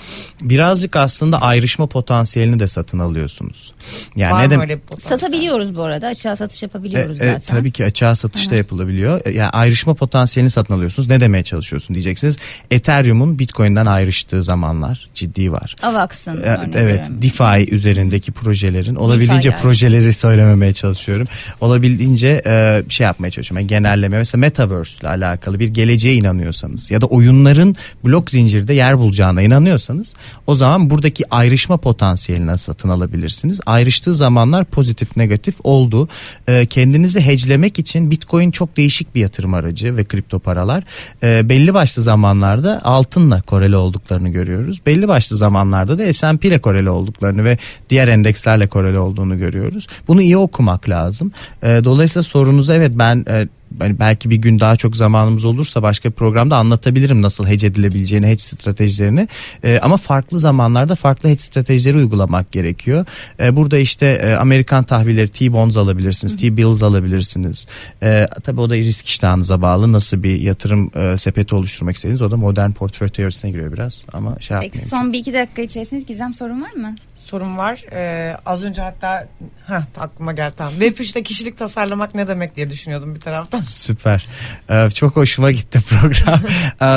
Birazcık 0.42 0.96
aslında 0.96 1.42
ayrışma 1.42 1.88
potansiyelini 1.88 2.60
de 2.60 2.68
satın 2.68 3.00
alıyorsunuz. 3.00 3.74
Yani 4.16 4.34
Var 4.34 4.40
ne 4.42 4.46
mı 4.46 4.52
demek? 4.52 4.70
öyle? 4.72 4.82
Satabiliyoruz 5.00 5.76
bu 5.76 5.84
arada. 5.84 6.08
Açığa 6.08 6.36
satış 6.36 6.64
yapabiliyoruz 6.64 7.22
E, 7.22 7.26
e, 7.26 7.32
zaten. 7.34 7.56
tabii 7.58 7.72
ki 7.72 7.86
açığa 7.86 8.16
satışta 8.16 8.56
yapılabiliyor. 8.56 9.22
E, 9.26 9.32
Yani 9.32 9.50
ayrışma 9.50 9.94
potansiyelini 9.94 10.50
satın 10.52 10.74
alıyorsunuz. 10.74 11.10
Ne 11.10 11.22
demeye 11.22 11.44
çalışıyorsun 11.44 11.94
diyeceksiniz. 11.94 12.38
Ethereum'un 12.72 13.40
Bitcoin'den 13.40 13.86
ayrıştığı 13.86 14.44
zamanlar 14.44 15.10
ciddi 15.14 15.52
var. 15.52 15.76
Avax'ın 15.84 16.38
E, 16.38 16.42
Evet, 16.46 16.76
veriyorum. 16.76 17.22
DeFi 17.22 17.76
üzerindeki 17.76 18.32
projelerin 18.32 18.96
olabildiğince 18.96 19.50
DeFi 19.50 19.56
yani. 19.56 19.62
projeleri 19.62 20.14
söylememeye 20.14 20.74
çalışıyorum. 20.74 21.28
Olabildiğince 21.62 22.42
e, 22.46 22.84
şey 22.90 23.06
yapmaya 23.06 23.32
çalışıyorum. 23.32 23.62
Yani 23.62 23.68
genelleme 23.68 24.18
mesela 24.18 24.40
metaverse 24.40 25.00
ile 25.02 25.08
alakalı 25.08 25.60
bir 25.60 25.68
geleceğe 25.68 26.16
inanıyorsanız 26.16 26.92
ya 26.92 27.02
da 27.02 27.06
oyunların 27.06 27.76
blok 28.04 28.32
zincirde 28.32 28.74
yer 28.74 28.98
bulacağına 28.98 29.42
inanıyorsanız 29.42 30.14
o 30.48 30.56
zaman 30.56 30.90
buradaki 30.90 31.24
ayrışma 31.32 31.78
potansiyelini 31.78 32.58
satın 32.58 32.90
alabilirsiniz. 32.90 33.60
Ayrıştığı 33.66 34.14
zamanlar 34.14 34.66
pozitif 34.66 35.18
negatif 35.18 35.56
oldu. 35.64 36.10
E, 36.48 36.66
kendinizi 36.66 37.22
hedgelemek 37.22 37.80
için 37.80 38.12
Bitcoin 38.12 38.52
çok 38.52 38.78
değişik 38.78 39.16
bir 39.16 39.22
yatırım 39.22 39.54
aracı 39.54 39.98
ve 39.98 40.04
kripto 40.04 40.40
paralar. 40.40 40.84
E, 41.24 41.50
belli 41.50 41.74
başlı 41.74 42.02
zamanlarda 42.02 42.82
altınla 42.84 43.42
koreli 43.42 43.76
olduklarını 43.76 44.30
görüyoruz. 44.30 44.82
Belli 44.86 45.08
başlı 45.08 45.38
zamanlarda 45.38 45.98
da 45.98 46.14
S&P 46.14 46.48
ile 46.48 46.60
koreli 46.60 46.90
olduklarını 46.90 47.44
ve 47.44 47.58
diğer 47.90 48.08
endekslerle 48.08 48.68
koreli 48.68 49.00
olduğunu 49.00 49.38
görüyoruz. 49.38 49.88
Bunu 50.08 50.22
iyi 50.22 50.38
okumak 50.38 50.90
lazım. 50.90 51.32
Dolayısıyla 51.64 52.24
sorunuza 52.36 52.76
evet 52.76 52.92
ben 52.96 53.26
e, 53.30 53.48
hani 53.80 54.00
belki 54.00 54.30
bir 54.30 54.36
gün 54.36 54.60
daha 54.60 54.76
çok 54.76 54.96
zamanımız 54.96 55.46
olursa 55.46 55.84
başka 55.84 56.10
bir 56.10 56.14
programda 56.14 56.58
anlatabilirim 56.58 57.22
nasıl 57.22 57.48
hedge 57.48 57.68
edilebileceğini, 57.68 58.28
hedge 58.28 58.42
stratejilerini. 58.44 59.28
E, 59.64 59.80
ama 59.80 59.98
farklı 59.98 60.40
zamanlarda 60.40 60.96
farklı 60.96 61.30
hedge 61.30 61.40
stratejileri 61.40 61.98
uygulamak 61.98 62.52
gerekiyor. 62.52 63.06
E, 63.40 63.56
burada 63.56 63.78
işte 63.78 64.06
e, 64.06 64.34
Amerikan 64.34 64.84
tahvilleri 64.84 65.28
T-bonds 65.28 65.78
alabilirsiniz, 65.78 66.36
T-bills 66.36 66.84
alabilirsiniz. 66.84 67.68
E, 68.04 68.26
tabii 68.44 68.62
o 68.62 68.70
da 68.70 68.76
risk 68.76 69.08
iştahınıza 69.08 69.62
bağlı. 69.62 69.92
Nasıl 69.92 70.24
bir 70.24 70.40
yatırım 70.42 70.92
e, 70.96 71.18
sepeti 71.18 71.56
oluşturmak 71.56 71.96
istediğiniz 71.96 72.22
o 72.22 72.32
da 72.32 72.38
modern 72.38 72.72
portföy 72.72 73.10
teorisine 73.10 73.52
giriyor 73.52 73.74
biraz. 73.74 74.06
Ama 74.14 74.30
şey 74.40 74.58
Peki 74.58 74.66
yapmayayım. 74.66 74.90
son 74.90 75.14
bir 75.14 75.20
iki 75.20 75.34
dakika 75.34 75.62
içerisinde 75.62 76.02
Gizem 76.02 76.34
sorun 76.34 76.62
var 76.62 76.72
mı? 76.72 76.96
Sorum 77.26 77.58
var. 77.58 77.84
Ee, 77.92 78.38
az 78.46 78.64
önce 78.64 78.82
hatta 78.82 79.28
heh, 79.68 79.82
aklıma 80.00 80.34
geldi 80.34 80.54
tamam. 80.58 80.74
Web 80.74 80.98
3'te 80.98 81.24
kişilik 81.24 81.58
tasarlamak 81.58 82.16
ne 82.16 82.28
demek 82.28 82.56
diye 82.56 82.70
düşünüyordum 82.70 83.16
bir 83.16 83.20
taraftan. 83.20 83.60
Süper. 83.66 84.28
Ee, 84.70 84.90
çok 84.90 85.16
hoşuma 85.16 85.52
gitti 85.52 85.80
program. 85.90 86.40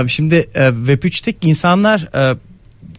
Ee, 0.04 0.08
Şimdi 0.08 0.34
e, 0.34 0.68
Web 0.86 1.02
3'teki 1.02 1.48
insanlar 1.48 2.08
e, 2.32 2.36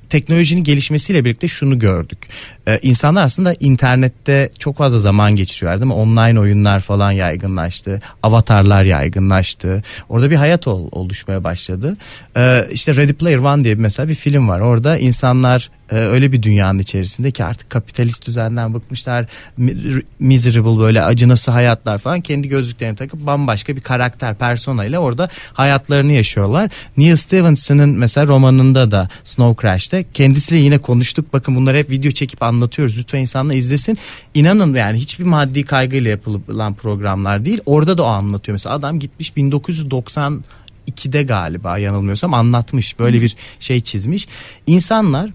teknolojinin 0.10 0.64
gelişmesiyle 0.64 1.26
birlikte 1.26 1.48
şunu 1.48 1.80
gördük. 1.80 2.20
Ee, 2.68 2.80
insanlar 2.82 3.24
aslında 3.24 3.54
internette 3.60 4.50
çok 4.60 4.78
fazla 4.78 5.00
zaman 5.00 5.36
geçiriyor 5.36 5.74
değil 5.74 5.86
mi? 5.86 5.94
Online 5.94 6.40
oyunlar 6.40 6.80
falan 6.80 7.12
yaygınlaştı. 7.12 8.02
Avatarlar 8.24 8.84
yaygınlaştı. 8.84 9.84
Orada 10.10 10.32
bir 10.32 10.36
hayat 10.36 10.68
ol- 10.68 10.90
oluşmaya 10.92 11.44
başladı. 11.44 11.98
Ee, 12.38 12.68
işte 12.72 12.96
Ready 12.96 13.14
Player 13.14 13.38
One 13.38 13.64
diye 13.64 13.76
mesela 13.76 14.10
bir 14.10 14.16
film 14.16 14.48
var. 14.48 14.60
Orada 14.60 14.98
insanlar 14.98 15.70
öyle 15.96 16.32
bir 16.32 16.44
dünyanın 16.44 16.80
içerisinde 16.80 17.32
ki 17.32 17.44
artık 17.44 17.70
kapitalist 17.70 18.28
düzenden 18.28 18.74
bıkmışlar. 18.74 19.26
Mi- 19.58 20.02
Miserable 20.20 20.80
böyle 20.80 21.04
acınası 21.04 21.52
hayatlar 21.52 21.98
falan 21.98 22.22
kendi 22.22 22.48
gözlüklerini 22.48 22.96
takıp 22.96 23.26
bambaşka 23.26 23.76
bir 23.76 23.82
karakter 23.82 24.36
persona 24.36 24.86
ile 24.86 25.00
orada 25.00 25.30
hayatlarını 25.54 26.12
yaşıyorlar. 26.12 26.72
Neil 26.98 27.16
Stephenson'ın 27.16 27.90
mesela 27.90 28.28
romanında 28.28 28.92
da 28.92 29.10
Snow 29.24 29.62
Crash'te 29.62 30.06
kendisiyle 30.14 30.62
yine 30.62 30.78
konuştuk. 30.78 31.34
Bakın 31.34 31.56
bunları 31.56 31.78
hep 31.78 31.90
video 31.90 32.12
çekip 32.12 32.44
anlatıyoruz. 32.44 32.98
Lütfen 32.98 33.20
insanlar 33.20 33.56
izlesin. 33.56 33.98
İnanın 34.34 34.74
yani 34.74 34.98
hiçbir 34.98 35.26
maddi 35.26 35.64
kaygıyla 35.64 36.10
yapılan 36.10 36.74
programlar 36.74 37.46
değil. 37.46 37.62
Orada 37.66 37.98
da 37.98 38.04
o 38.04 38.08
anlatıyor. 38.08 38.54
Mesela 38.54 38.76
adam 38.76 39.00
gitmiş 39.00 39.36
1990 39.36 40.44
2'de 40.92 41.24
galiba 41.24 41.78
yanılmıyorsam 41.78 42.34
anlatmış. 42.34 43.00
Böyle 43.00 43.22
bir 43.22 43.36
şey 43.60 43.82
çizmiş. 43.82 44.28
İnsanlar 44.68 45.30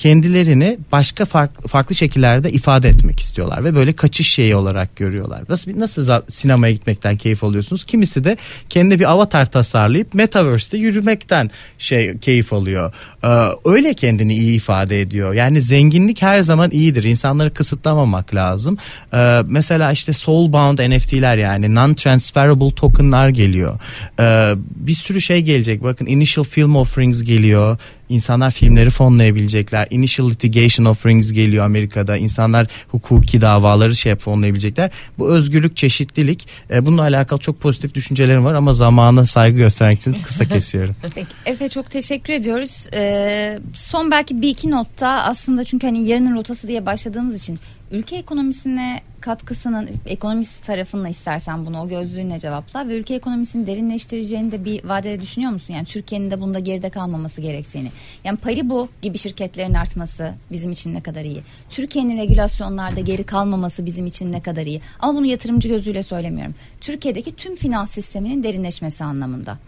kendilerini 0.00 0.78
başka 0.92 1.24
farklı, 1.24 1.68
farklı 1.68 1.94
şekillerde 1.94 2.52
ifade 2.52 2.88
etmek 2.88 3.20
istiyorlar 3.20 3.64
ve 3.64 3.74
böyle 3.74 3.92
kaçış 3.92 4.28
şeyi 4.28 4.56
olarak 4.56 4.96
görüyorlar. 4.96 5.40
Nasıl 5.48 5.78
nasıl 5.78 6.22
sinemaya 6.28 6.72
gitmekten 6.72 7.16
keyif 7.16 7.44
alıyorsunuz? 7.44 7.84
Kimisi 7.84 8.24
de 8.24 8.36
kendi 8.68 9.00
bir 9.00 9.10
avatar 9.10 9.50
tasarlayıp 9.50 10.14
metaverse'te 10.14 10.78
yürümekten 10.78 11.50
şey 11.78 12.18
keyif 12.18 12.52
alıyor. 12.52 12.92
Ee, 13.24 13.28
öyle 13.64 13.94
kendini 13.94 14.34
iyi 14.34 14.56
ifade 14.56 15.00
ediyor. 15.00 15.34
Yani 15.34 15.60
zenginlik 15.60 16.22
her 16.22 16.40
zaman 16.40 16.70
iyidir. 16.70 17.04
İnsanları 17.04 17.54
kısıtlamamak 17.54 18.34
lazım. 18.34 18.78
Ee, 19.14 19.42
mesela 19.46 19.92
işte 19.92 20.12
soulbound 20.12 20.78
NFT'ler 20.78 21.36
yani 21.36 21.66
non-transferable 21.66 22.74
token'lar 22.74 23.28
geliyor. 23.28 23.78
Ee, 24.20 24.54
bir 24.76 24.94
sürü 24.94 25.20
şey 25.20 25.40
gelecek. 25.40 25.82
Bakın 25.82 26.06
initial 26.06 26.44
film 26.44 26.76
offerings 26.76 27.22
geliyor. 27.22 27.78
İnsanlar 28.10 28.50
filmleri 28.50 28.90
fonlayabilecekler. 28.90 29.86
Initial 29.90 30.30
litigation 30.30 30.86
offerings 30.86 31.32
geliyor 31.32 31.64
Amerika'da. 31.64 32.16
İnsanlar 32.16 32.66
hukuki 32.88 33.40
davaları 33.40 33.94
şey 33.94 34.16
fonlayabilecekler. 34.16 34.90
Bu 35.18 35.30
özgürlük, 35.30 35.76
çeşitlilik. 35.76 36.48
E, 36.70 36.86
bununla 36.86 37.02
alakalı 37.02 37.40
çok 37.40 37.60
pozitif 37.60 37.94
düşüncelerim 37.94 38.44
var 38.44 38.54
ama 38.54 38.72
zamana 38.72 39.26
saygı 39.26 39.56
göstermek 39.56 39.98
için 39.98 40.12
kısa 40.22 40.44
kesiyorum. 40.44 40.96
Peki 41.14 41.26
Efe 41.46 41.68
çok 41.68 41.90
teşekkür 41.90 42.32
ediyoruz. 42.32 42.86
Ee, 42.94 43.58
son 43.74 44.10
belki 44.10 44.42
bir 44.42 44.48
iki 44.48 44.70
notta 44.70 45.08
aslında 45.08 45.64
çünkü 45.64 45.86
hani 45.86 46.06
yarının 46.06 46.36
rotası 46.36 46.68
diye 46.68 46.86
başladığımız 46.86 47.34
için 47.34 47.58
ülke 47.90 48.16
ekonomisine 48.16 49.02
katkısının 49.20 49.90
ekonomist 50.06 50.66
tarafınla 50.66 51.08
istersen 51.08 51.66
bunu 51.66 51.80
o 51.80 51.88
gözlüğünle 51.88 52.38
cevapla 52.38 52.88
ve 52.88 52.98
ülke 52.98 53.14
ekonomisini 53.14 53.66
derinleştireceğini 53.66 54.52
de 54.52 54.64
bir 54.64 54.84
vadede 54.84 55.20
düşünüyor 55.20 55.52
musun? 55.52 55.74
Yani 55.74 55.84
Türkiye'nin 55.84 56.30
de 56.30 56.40
bunda 56.40 56.58
geride 56.58 56.90
kalmaması 56.90 57.40
gerektiğini. 57.40 57.90
Yani 58.24 58.36
Paribu 58.36 58.88
gibi 59.02 59.18
şirketlerin 59.18 59.74
artması 59.74 60.34
bizim 60.52 60.70
için 60.70 60.94
ne 60.94 61.00
kadar 61.00 61.24
iyi. 61.24 61.42
Türkiye'nin 61.70 62.18
regülasyonlarda 62.18 63.00
geri 63.00 63.24
kalmaması 63.24 63.86
bizim 63.86 64.06
için 64.06 64.32
ne 64.32 64.42
kadar 64.42 64.66
iyi. 64.66 64.80
Ama 65.00 65.18
bunu 65.18 65.26
yatırımcı 65.26 65.68
gözüyle 65.68 66.02
söylemiyorum. 66.02 66.54
Türkiye'deki 66.80 67.36
tüm 67.36 67.56
finans 67.56 67.90
sisteminin 67.90 68.42
derinleşmesi 68.42 69.04
anlamında. 69.04 69.58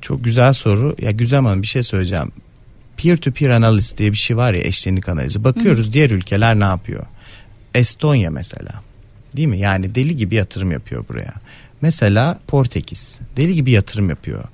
Çok 0.00 0.24
güzel 0.24 0.52
soru. 0.52 0.96
Ya 0.98 1.10
güzel 1.10 1.40
Hanım 1.40 1.62
bir 1.62 1.66
şey 1.66 1.82
söyleyeceğim. 1.82 2.32
Peer 2.96 3.16
to 3.16 3.30
peer 3.30 3.50
analiz 3.50 3.94
diye 3.98 4.12
bir 4.12 4.16
şey 4.16 4.36
var 4.36 4.54
ya 4.54 4.60
eşlenik 4.60 5.08
analizi. 5.08 5.44
Bakıyoruz 5.44 5.92
diğer 5.92 6.10
ülkeler 6.10 6.60
ne 6.60 6.64
yapıyor? 6.64 7.06
Estonya 7.74 8.30
mesela. 8.30 8.72
Değil 9.36 9.48
mi? 9.48 9.58
Yani 9.58 9.94
deli 9.94 10.16
gibi 10.16 10.34
yatırım 10.34 10.72
yapıyor 10.72 11.04
buraya. 11.08 11.32
Mesela 11.82 12.38
Portekiz 12.46 13.18
deli 13.36 13.54
gibi 13.54 13.70
yatırım 13.70 14.08
yapıyor. 14.10 14.44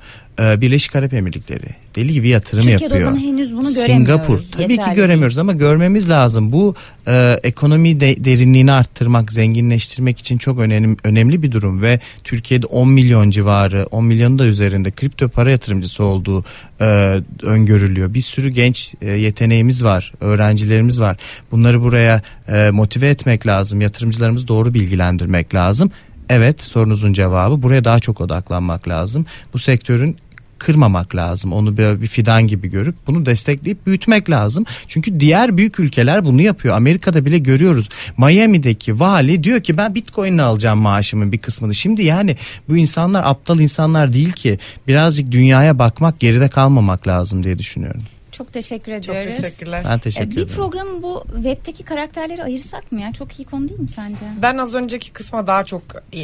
Ee, 0.41 0.61
Birleşik 0.61 0.97
Arap 0.97 1.15
Emirlikleri 1.15 1.67
deli 1.97 2.12
gibi 2.12 2.29
yatırım 2.29 2.62
Türkiye'de 2.65 2.85
o 2.85 2.97
yapıyor. 2.97 3.05
zaman 3.05 3.27
henüz 3.27 3.53
bunu 3.53 3.65
Singapur 3.65 4.07
göremiyoruz. 4.07 4.51
tabii 4.51 4.73
Yeterli 4.73 4.91
ki 4.91 4.97
göremiyoruz 4.97 5.39
ama 5.39 5.53
görmemiz 5.53 6.11
lazım. 6.11 6.53
Bu 6.53 6.75
e, 7.07 7.41
ekonomi 7.43 8.01
de, 8.01 8.25
derinliğini 8.25 8.73
arttırmak, 8.73 9.33
zenginleştirmek 9.33 10.19
için 10.19 10.39
çok 10.39 10.59
önemli 10.59 10.97
önemli 11.05 11.43
bir 11.43 11.53
durum 11.53 11.83
ve 11.83 12.01
Türkiye'de 12.25 12.67
10 12.67 12.89
milyon 12.89 13.31
civarı, 13.31 13.87
10 13.91 14.05
milyonun 14.05 14.39
da 14.39 14.45
üzerinde 14.47 14.91
kripto 14.91 15.29
para 15.29 15.51
yatırımcısı 15.51 16.05
olduğu 16.05 16.45
e, 16.81 17.21
öngörülüyor. 17.43 18.15
Bir 18.15 18.21
sürü 18.21 18.49
genç 18.51 18.95
e, 19.03 19.11
yeteneğimiz 19.11 19.85
var, 19.85 20.12
öğrencilerimiz 20.21 21.01
var. 21.01 21.17
Bunları 21.53 21.83
buraya 21.83 22.23
e, 22.49 22.71
motive 22.71 23.09
etmek 23.09 23.47
lazım. 23.47 23.81
Yatırımcılarımızı 23.81 24.49
doğru 24.49 24.75
bilgilendirmek 24.75 25.55
lazım. 25.55 25.91
Evet 26.31 26.62
sorunuzun 26.62 27.12
cevabı 27.12 27.62
buraya 27.62 27.85
daha 27.85 28.01
çok 28.01 28.21
odaklanmak 28.21 28.89
lazım. 28.89 29.27
Bu 29.53 29.59
sektörün 29.59 30.17
kırmamak 30.59 31.17
lazım. 31.17 31.53
Onu 31.53 31.77
bir, 31.77 32.01
bir 32.01 32.07
fidan 32.07 32.47
gibi 32.47 32.69
görüp 32.69 32.95
bunu 33.07 33.27
destekleyip 33.27 33.87
büyütmek 33.87 34.31
lazım. 34.31 34.65
Çünkü 34.89 35.21
diğer 35.21 35.57
büyük 35.57 35.81
ülkeler 35.81 36.25
bunu 36.25 36.43
yapıyor. 36.43 36.77
Amerika'da 36.77 37.25
bile 37.25 37.39
görüyoruz. 37.39 37.89
Miami'deki 38.19 39.01
vali 39.01 39.45
diyor 39.45 39.61
ki 39.61 39.77
ben 39.77 39.95
Bitcoin'le 39.95 40.39
alacağım 40.39 40.79
maaşımın 40.79 41.33
bir 41.33 41.39
kısmını. 41.39 41.75
Şimdi 41.75 42.03
yani 42.03 42.37
bu 42.69 42.77
insanlar 42.77 43.25
aptal 43.25 43.61
insanlar 43.61 44.12
değil 44.12 44.33
ki. 44.33 44.59
Birazcık 44.89 45.33
dünyaya 45.33 45.79
bakmak, 45.79 46.21
geride 46.21 46.49
kalmamak 46.49 47.09
lazım 47.09 47.45
diye 47.45 47.59
düşünüyorum. 47.59 48.03
Çok 48.38 48.53
teşekkür 48.53 49.01
Çok 49.01 49.14
ediyoruz. 49.16 49.40
teşekkürler. 49.40 49.85
Ben 49.88 49.99
teşekkür 49.99 50.31
Bir 50.31 50.35
ederim. 50.42 50.57
programı 50.57 51.03
bu 51.03 51.25
webdeki 51.35 51.85
karakterleri 51.85 52.42
ayırsak 52.44 52.92
mı 52.92 53.01
ya? 53.01 53.12
Çok 53.12 53.40
iyi 53.40 53.44
konu 53.44 53.68
değil 53.68 53.81
mi 53.81 53.88
sence? 53.88 54.25
Ben 54.42 54.59
az 54.59 54.75
önceki 54.75 55.12
kısma 55.12 55.46
daha 55.46 55.64
çok 55.64 55.83
e, 56.12 56.20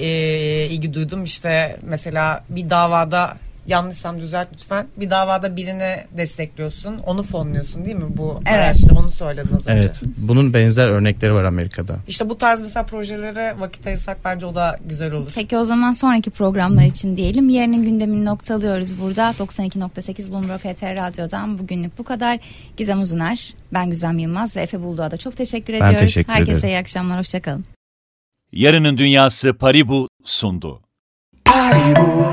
ilgi 0.66 0.94
duydum. 0.94 1.25
İşte 1.25 1.79
mesela 1.83 2.44
bir 2.48 2.70
davada 2.70 3.37
yanlışsam 3.66 4.20
düzelt 4.20 4.48
lütfen. 4.53 4.87
Bir 4.96 5.11
davada 5.11 5.57
birini 5.57 6.05
destekliyorsun. 6.16 6.98
Onu 6.98 7.22
fonluyorsun 7.22 7.85
değil 7.85 7.96
mi? 7.96 8.16
Bu 8.16 8.40
Evet. 8.46 8.59
araçta 8.62 8.94
onu 8.94 9.11
söyledin 9.11 9.57
az 9.57 9.66
önce. 9.66 9.79
Evet. 9.81 10.01
Bunun 10.16 10.55
benzer 10.55 10.88
örnekleri 10.88 11.35
var 11.35 11.44
Amerika'da. 11.44 11.96
İşte 12.09 12.29
bu 12.31 12.38
tarz 12.38 12.61
mesela 12.61 12.87
projelere 12.87 13.55
vakit 13.61 13.87
ayırsak 13.87 14.18
bence 14.25 14.46
o 14.46 14.55
da 14.55 14.79
güzel 14.87 15.12
olur. 15.12 15.33
Peki 15.35 15.57
o 15.57 15.64
zaman 15.64 15.92
sonraki 15.92 16.31
programlar 16.31 16.85
için 16.85 17.16
diyelim. 17.16 17.48
Yarının 17.48 17.85
gündemini 17.85 18.25
noktalıyoruz 18.25 19.01
burada. 19.01 19.31
92.8 19.31 20.31
Bloomberg 20.33 20.61
HT 20.61 20.83
Radyo'dan 20.83 21.59
bugünlük 21.59 21.98
bu 21.98 22.05
kadar. 22.05 22.38
Gizem 22.77 23.01
Uzuner, 23.01 23.55
ben 23.72 23.90
Güzem 23.90 24.18
Yılmaz 24.18 24.57
ve 24.57 24.61
Efe 24.62 24.83
Bulduğ'a 24.83 25.11
da 25.11 25.16
çok 25.16 25.37
teşekkür 25.37 25.72
Ben 25.72 25.79
ediyoruz. 25.79 26.01
teşekkür 26.01 26.33
Herkese 26.33 26.59
ederim. 26.59 26.68
iyi 26.75 26.79
akşamlar, 26.79 27.18
hoşçakalın. 27.18 27.64
Yarının 28.53 28.98
Dünyası 28.98 29.55
Paribu 29.55 30.09
sundu. 30.25 30.81
Paribu, 31.44 32.32